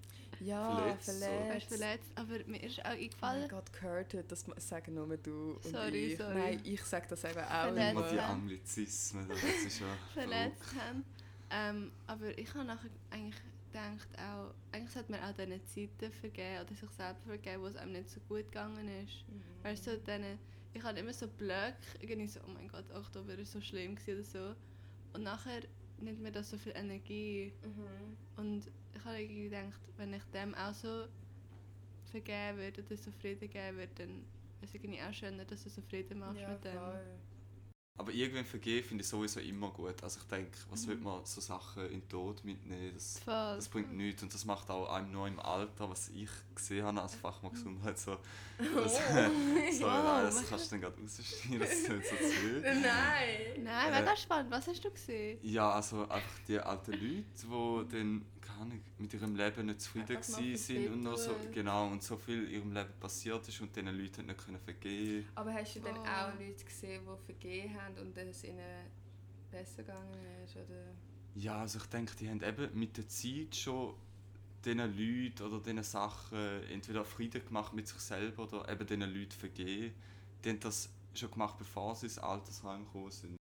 [0.41, 1.77] Ja, Verletzt, so.
[1.77, 2.13] verletzt.
[2.15, 6.19] Aber mir ist auch Oh eingefallen, Gott, gehört, das sagen nur du und Sorry, ich.
[6.19, 6.35] sorry.
[6.35, 7.91] Nein, ich sage das eben auch Verletzt.
[7.93, 8.19] Immer die.
[8.21, 11.05] Anglizismen, das ist ja verletzt haben.
[11.51, 13.41] Ähm, aber ich habe nachher eigentlich
[13.73, 17.77] gedacht, auch, eigentlich sollte man auch diesen Zeiten vergeben oder sich selber vergeben, wo es
[17.77, 19.25] einem nicht so gut gegangen ist.
[19.29, 19.43] Mhm.
[19.63, 20.39] Weißt du, so denen,
[20.73, 24.15] ich hatte immer so Blöcke, irgendwie so, oh mein Gott, Oktober ist so schlimm gewesen
[24.15, 24.55] oder so.
[25.13, 25.63] Und nachher
[26.03, 27.53] nimmt mir das so viel Energie.
[27.63, 28.17] Mhm.
[28.37, 31.07] Und ich habe irgendwie gedacht, wenn ich dem auch so
[32.11, 34.25] vergeben würde oder so Frieden geben würde, dann
[34.63, 36.73] ist es irgendwie auch schöner, dass du so Frieden machst Ja, mit dem.
[36.73, 37.05] voll.
[37.99, 40.03] Aber irgendwann vergeben finde ich sowieso immer gut.
[40.03, 40.91] Also ich denke, was Mhm.
[40.91, 42.93] will man so Sachen in den Tod mitnehmen?
[42.95, 46.87] Das, das bringt nichts und das macht auch einem nur im Alter, was ich gesehen
[46.87, 48.17] habe als Fachmann Gesundheit, so,
[48.59, 48.95] das,
[49.79, 52.61] so Wow, nein, das kannst du dann gerade rausschneiden, das ist nicht so zu viel.
[52.63, 53.65] Nein!
[53.65, 54.51] Nein, Äh, mega spannend.
[54.51, 55.39] Was hast du gesehen?
[55.43, 60.17] Ja, also einfach die alten Leute, die dann keine Ahnung, mit ihrem Leben nicht zufrieden
[60.17, 63.61] Einfach gewesen sind und noch so, genau, und so viel in ihrem Leben passiert ist
[63.61, 66.03] und diesen Leuten nicht können vergeben Aber hast du dann Oh.
[66.05, 68.87] auch Leute gesehen, die vergeben haben und es ihnen
[69.51, 70.57] besser gegangen ist?
[70.57, 70.95] Oder?
[71.35, 73.95] Ja, also ich denke, die haben eben mit der Zeit schon
[74.65, 79.33] diesen Leuten oder diesen Sachen entweder Frieden gemacht mit sich selber oder eben diesen Leuten
[79.33, 79.95] vergeben.
[80.45, 83.40] Die haben das schon gemacht, bevor sie ins Altersheim gekommen sind.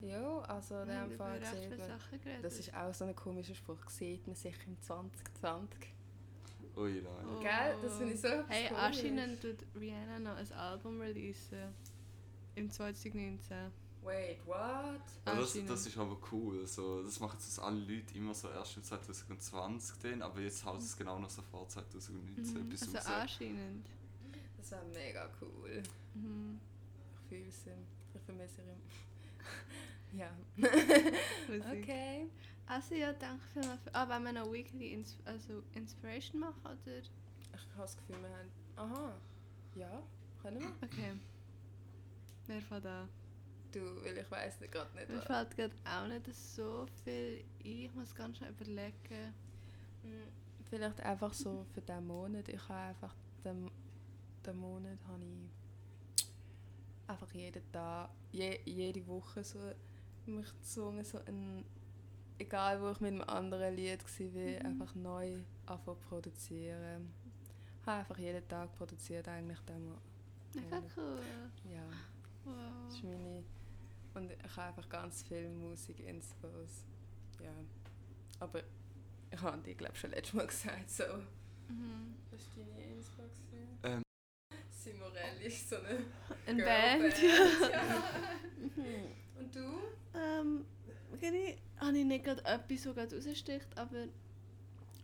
[0.00, 4.26] Ja, also in dem Fall sieht man, das ist auch so ein komischer Spruch, sieht
[4.26, 5.92] man sich im 2020.
[6.76, 7.26] Ui, nein.
[7.28, 7.40] Oh.
[7.40, 7.76] Gell?
[7.82, 11.72] Das finde ich so Hey, anscheinend tut Rihanna noch ein Album releasen.
[12.56, 13.70] Im 2019.
[14.02, 14.56] Wait, what?
[15.24, 16.66] Ja, das, das ist aber cool.
[16.66, 20.80] So, das machen jetzt alle Leute immer so erst im 2020 den, aber jetzt haut
[20.80, 22.68] es genau noch so vor 2019 Mhm.
[22.68, 23.06] bis Also raus.
[23.06, 23.88] anscheinend.
[24.58, 25.82] Das wäre mega cool.
[26.14, 26.60] Mhm.
[27.22, 27.64] Ich fühle es.
[28.14, 28.82] Ich vermisse ihn.
[30.12, 30.30] ja.
[31.70, 32.28] Okay.
[32.66, 33.82] Also ja, danke vielmals.
[33.82, 36.98] Für, ah, wenn wir noch Weekly ins, also Inspiration machen, oder?
[36.98, 37.10] Ich
[37.52, 38.50] habe das Gefühl, wir haben.
[38.92, 39.14] Aha.
[39.74, 40.02] Ja,
[40.40, 40.72] können wir?
[40.82, 41.12] Okay.
[42.46, 43.08] Wer fällt an?
[43.72, 47.66] Du, weil ich weiß gerade nicht, Mir fällt gerade auch nicht so viel ein.
[47.66, 49.34] Ich muss ganz schnell überlegen.
[50.02, 50.28] Hm,
[50.70, 52.48] Vielleicht einfach so für diesen Monat.
[52.48, 53.14] Ich habe einfach
[53.44, 53.70] den,
[54.46, 55.50] den Monat habe ich
[57.06, 59.58] einfach jeden Tag, je, jede Woche so
[60.26, 61.64] mich gezwungen, so ein,
[62.38, 64.66] egal wo ich mit einem anderen Lied war, Mhm.
[64.66, 67.12] einfach neu anfangen zu produzieren.
[67.80, 69.98] Ich habe einfach jeden Tag produziert eigentlich Mo-
[70.54, 71.20] Mega cool.
[71.70, 71.84] Ja,
[72.86, 73.10] das ist Wow.
[73.10, 73.44] meine...
[74.14, 76.84] Und ich habe einfach ganz viel Musik-Inspos.
[77.42, 77.52] Ja,
[78.38, 78.62] aber
[79.30, 81.02] ich habe die, glaube ich, schon letztes Mal gesagt, so...
[81.68, 82.14] Mhm.
[82.30, 83.22] Was war deine Inspo?
[83.82, 84.03] Ähm.
[84.84, 86.04] Simorelli ist so eine
[86.46, 87.14] Eine Girlband.
[87.14, 87.22] Band.
[87.72, 88.04] ja.
[89.38, 90.18] Und du?
[90.18, 90.64] Ähm,
[91.20, 94.04] irgendwie habe ich nicht gerade etwas, so gerade raussticht, aber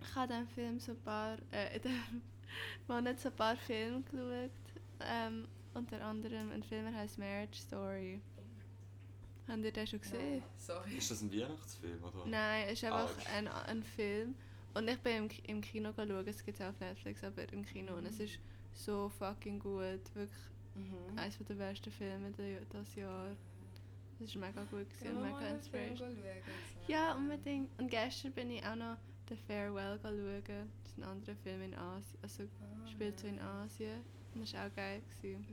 [0.02, 2.22] ich habe in diesem Film so ein paar, äh, in diesem
[2.88, 4.50] Monat so ein paar Filme geschaut.
[5.00, 8.20] Ähm, unter anderem ein Film, der heißt Marriage Story.
[9.48, 10.38] Habt ihr den schon gesehen?
[10.38, 10.96] Nein, sorry.
[10.96, 12.26] Ist das ein Weihnachtsfilm, oder?
[12.26, 14.34] Nein, es ist Ah, einfach ein, ein Film.
[14.74, 17.64] Und ich bin im, im Kino schauen, es gibt es auch auf Netflix, aber im
[17.64, 17.94] Kino.
[17.94, 18.24] Und es Mhm.
[18.24, 18.38] ist
[18.74, 20.14] so fucking gut.
[20.14, 20.38] Wirklich
[20.76, 21.18] Mhm.
[21.18, 23.26] eines der besten Filme dieses Jahr.
[24.22, 26.14] Es war mega gut gewesen und mega schauen?
[26.86, 27.70] Ja, unbedingt.
[27.80, 28.96] Und gestern bin ich auch noch
[29.28, 30.42] The Farewell schauen.
[30.46, 32.18] Das ist ein anderer Film in Asien.
[32.22, 33.38] Also Ah, spielt so in.
[33.40, 34.00] Asien.
[34.34, 35.02] Und das war auch geil.
[35.20, 35.44] Gewesen.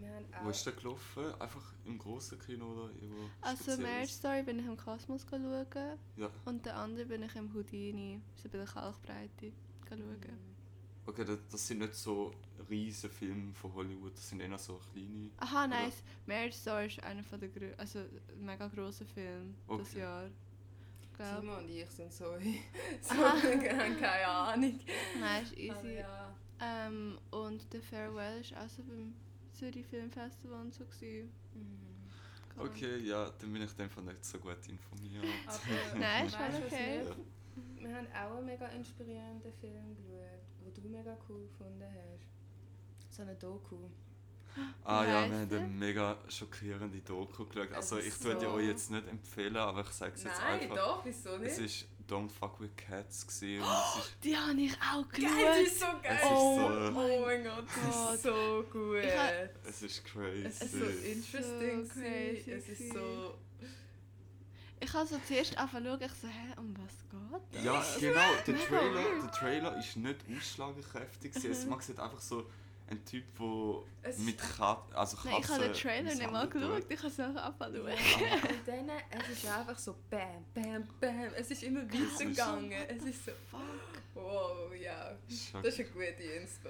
[0.43, 1.33] Wo ist der gelaufen?
[1.41, 3.29] Einfach im grossen Kino oder irgendwo?
[3.41, 3.81] Also?
[3.81, 5.65] Marriage Story bin ich im Kosmos schauen.
[6.15, 6.29] Ja.
[6.45, 9.51] Und der andere bin ich im Houdini, so bei der Kalkbreite,
[9.89, 9.99] schauen.
[9.99, 10.56] Mhm.
[11.07, 12.31] Okay, das, das sind nicht so
[12.69, 15.29] riesige Filme von Hollywood, das sind eher so kleine.
[15.37, 16.03] Aha, nice.
[16.25, 17.99] Marriage Story ist einer von der grö also
[18.39, 19.99] mega grosser Film das Okay.
[19.99, 20.29] Jahr.
[21.15, 21.39] Glaub.
[21.41, 22.25] Simon und ich sind so...
[23.01, 24.79] so haben keine Ahnung.
[25.19, 25.95] Nein, ist Aber easy.
[25.99, 26.35] ja.
[26.59, 29.13] Ähm, und The Farewell ist auch so beim
[29.53, 30.83] Zürich Film Festival und so.
[30.85, 31.31] Gewesen.
[31.55, 31.79] Mhm.
[32.59, 32.67] Cool.
[32.69, 35.23] Okay, ja, dann bin ich Fall nicht so gut informiert.
[35.47, 37.01] Aber Nein, ist okay.
[37.05, 37.15] wir-
[37.87, 40.36] Wir haben auch einen mega inspirierenden Film geschaut,
[40.81, 43.15] du mega cool gefunden hast.
[43.15, 43.77] So eine Doku.
[44.83, 47.71] Ah Wie ja, wir haben eine mega schockierende Doku geschaut.
[47.73, 50.39] Also Es ich würde die so- euch jetzt nicht empfehlen, aber ich sage es jetzt
[50.41, 50.75] Nein, einfach.
[50.75, 51.65] doch, wieso Es nicht?
[51.83, 54.17] ist Don't Fuck With Cats gewesen und es ist...
[54.23, 55.67] Die habe ich auch Geil, die geschaut.
[55.67, 56.17] ist so geil!
[56.17, 58.13] Es ist oh, so- oh mein Gott, Gott.
[58.15, 58.97] ist so gut.
[59.03, 60.45] Ich ha- Es ist crazy.
[60.45, 62.43] es ist so interesting, So crazy.
[62.43, 63.37] crazy es ist so...
[64.79, 67.63] Ich habe so zuerst angefangen ich so, hä, um was geht das?
[67.63, 68.33] Ja, genau.
[68.45, 71.33] Der Trailer, der Trailer ist nicht ausschlagkräftig.
[71.33, 71.69] gewesen.
[71.69, 72.45] Man sieht einfach so
[72.89, 76.47] einen Typ, der Es mit Katzen, also Katzen Nein, ich habe den Trailer nicht mal
[76.47, 81.33] geschaut, ich habe es einfach angefangen Und dann, es ist einfach so bam, bam, bam.
[81.35, 82.71] Es ist immer weitergegangen.
[82.87, 83.59] Es ist so, Fuck.
[84.13, 85.11] wow, ja.
[85.27, 86.69] Das ist eine gute Inspo.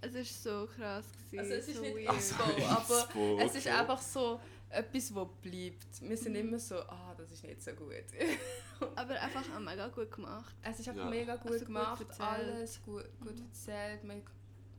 [0.00, 1.04] Es war so krass.
[1.30, 2.08] Gewesen, Also es ist so nicht.
[2.08, 5.86] Also, Inspo, aber es ist einfach so etwas, was bleibt.
[6.02, 6.38] Wir sind Mhm.
[6.40, 8.04] immer so, ah, das ist nicht so gut.
[8.96, 10.54] Aber einfach auch mega gut gemacht.
[10.62, 11.10] Es ist einfach Ja.
[11.10, 12.20] mega gut Also gut gemacht, erzählt.
[12.28, 13.44] alles gut, gut Mhm.
[13.46, 14.22] erzählt, man,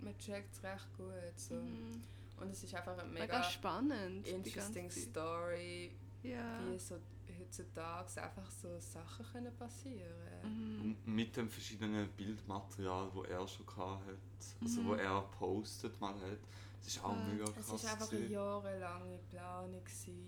[0.02, 1.14] man checkt es recht gut.
[1.38, 1.56] So.
[1.56, 2.04] Mhm.
[2.38, 4.26] Und es ist einfach eine Mega, mega, spannend.
[4.26, 4.90] die interesting.
[4.90, 5.92] Story,
[6.24, 6.60] Ja.
[6.70, 6.96] wie so
[7.38, 10.14] heutzutage einfach so Sachen können passieren
[10.44, 10.96] Mhm.
[11.06, 14.18] Mit dem verschiedenen Bildmaterial, wo er schon hatte,
[14.62, 15.00] also wo Mhm.
[15.00, 16.40] er postet mal hat.
[16.82, 17.84] Es ist auch mega Es krass.
[17.84, 19.84] war einfach eine jahrelange Planung,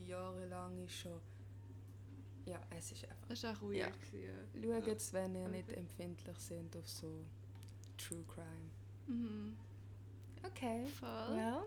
[0.05, 1.19] jahrelange schon.
[2.51, 3.27] Ja, es ist einfach.
[3.29, 3.93] Das war auch weird.
[4.01, 4.81] gewesen, Ja.
[4.81, 7.23] Schaut es, wenn ihr nicht empfindlich sind auf so
[7.97, 8.69] True Crime.
[9.07, 9.55] Mhm.
[10.45, 10.85] Okay.
[10.99, 11.37] Voll.
[11.37, 11.63] Ja,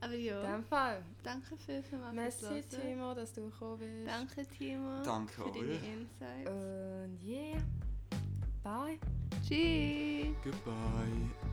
[0.00, 1.02] Aber in ja, dem Fall.
[1.22, 2.62] danke viel, viel mal Merci.
[2.68, 4.06] Timo, dass du gekommen bist.
[4.08, 5.02] Danke, Timo.
[5.02, 5.84] Danke für deine euch.
[5.84, 6.50] Insights.
[6.50, 7.62] Und yeah.
[8.62, 8.98] Bye.
[9.46, 10.34] Tschüss.
[10.44, 11.49] Goodbye.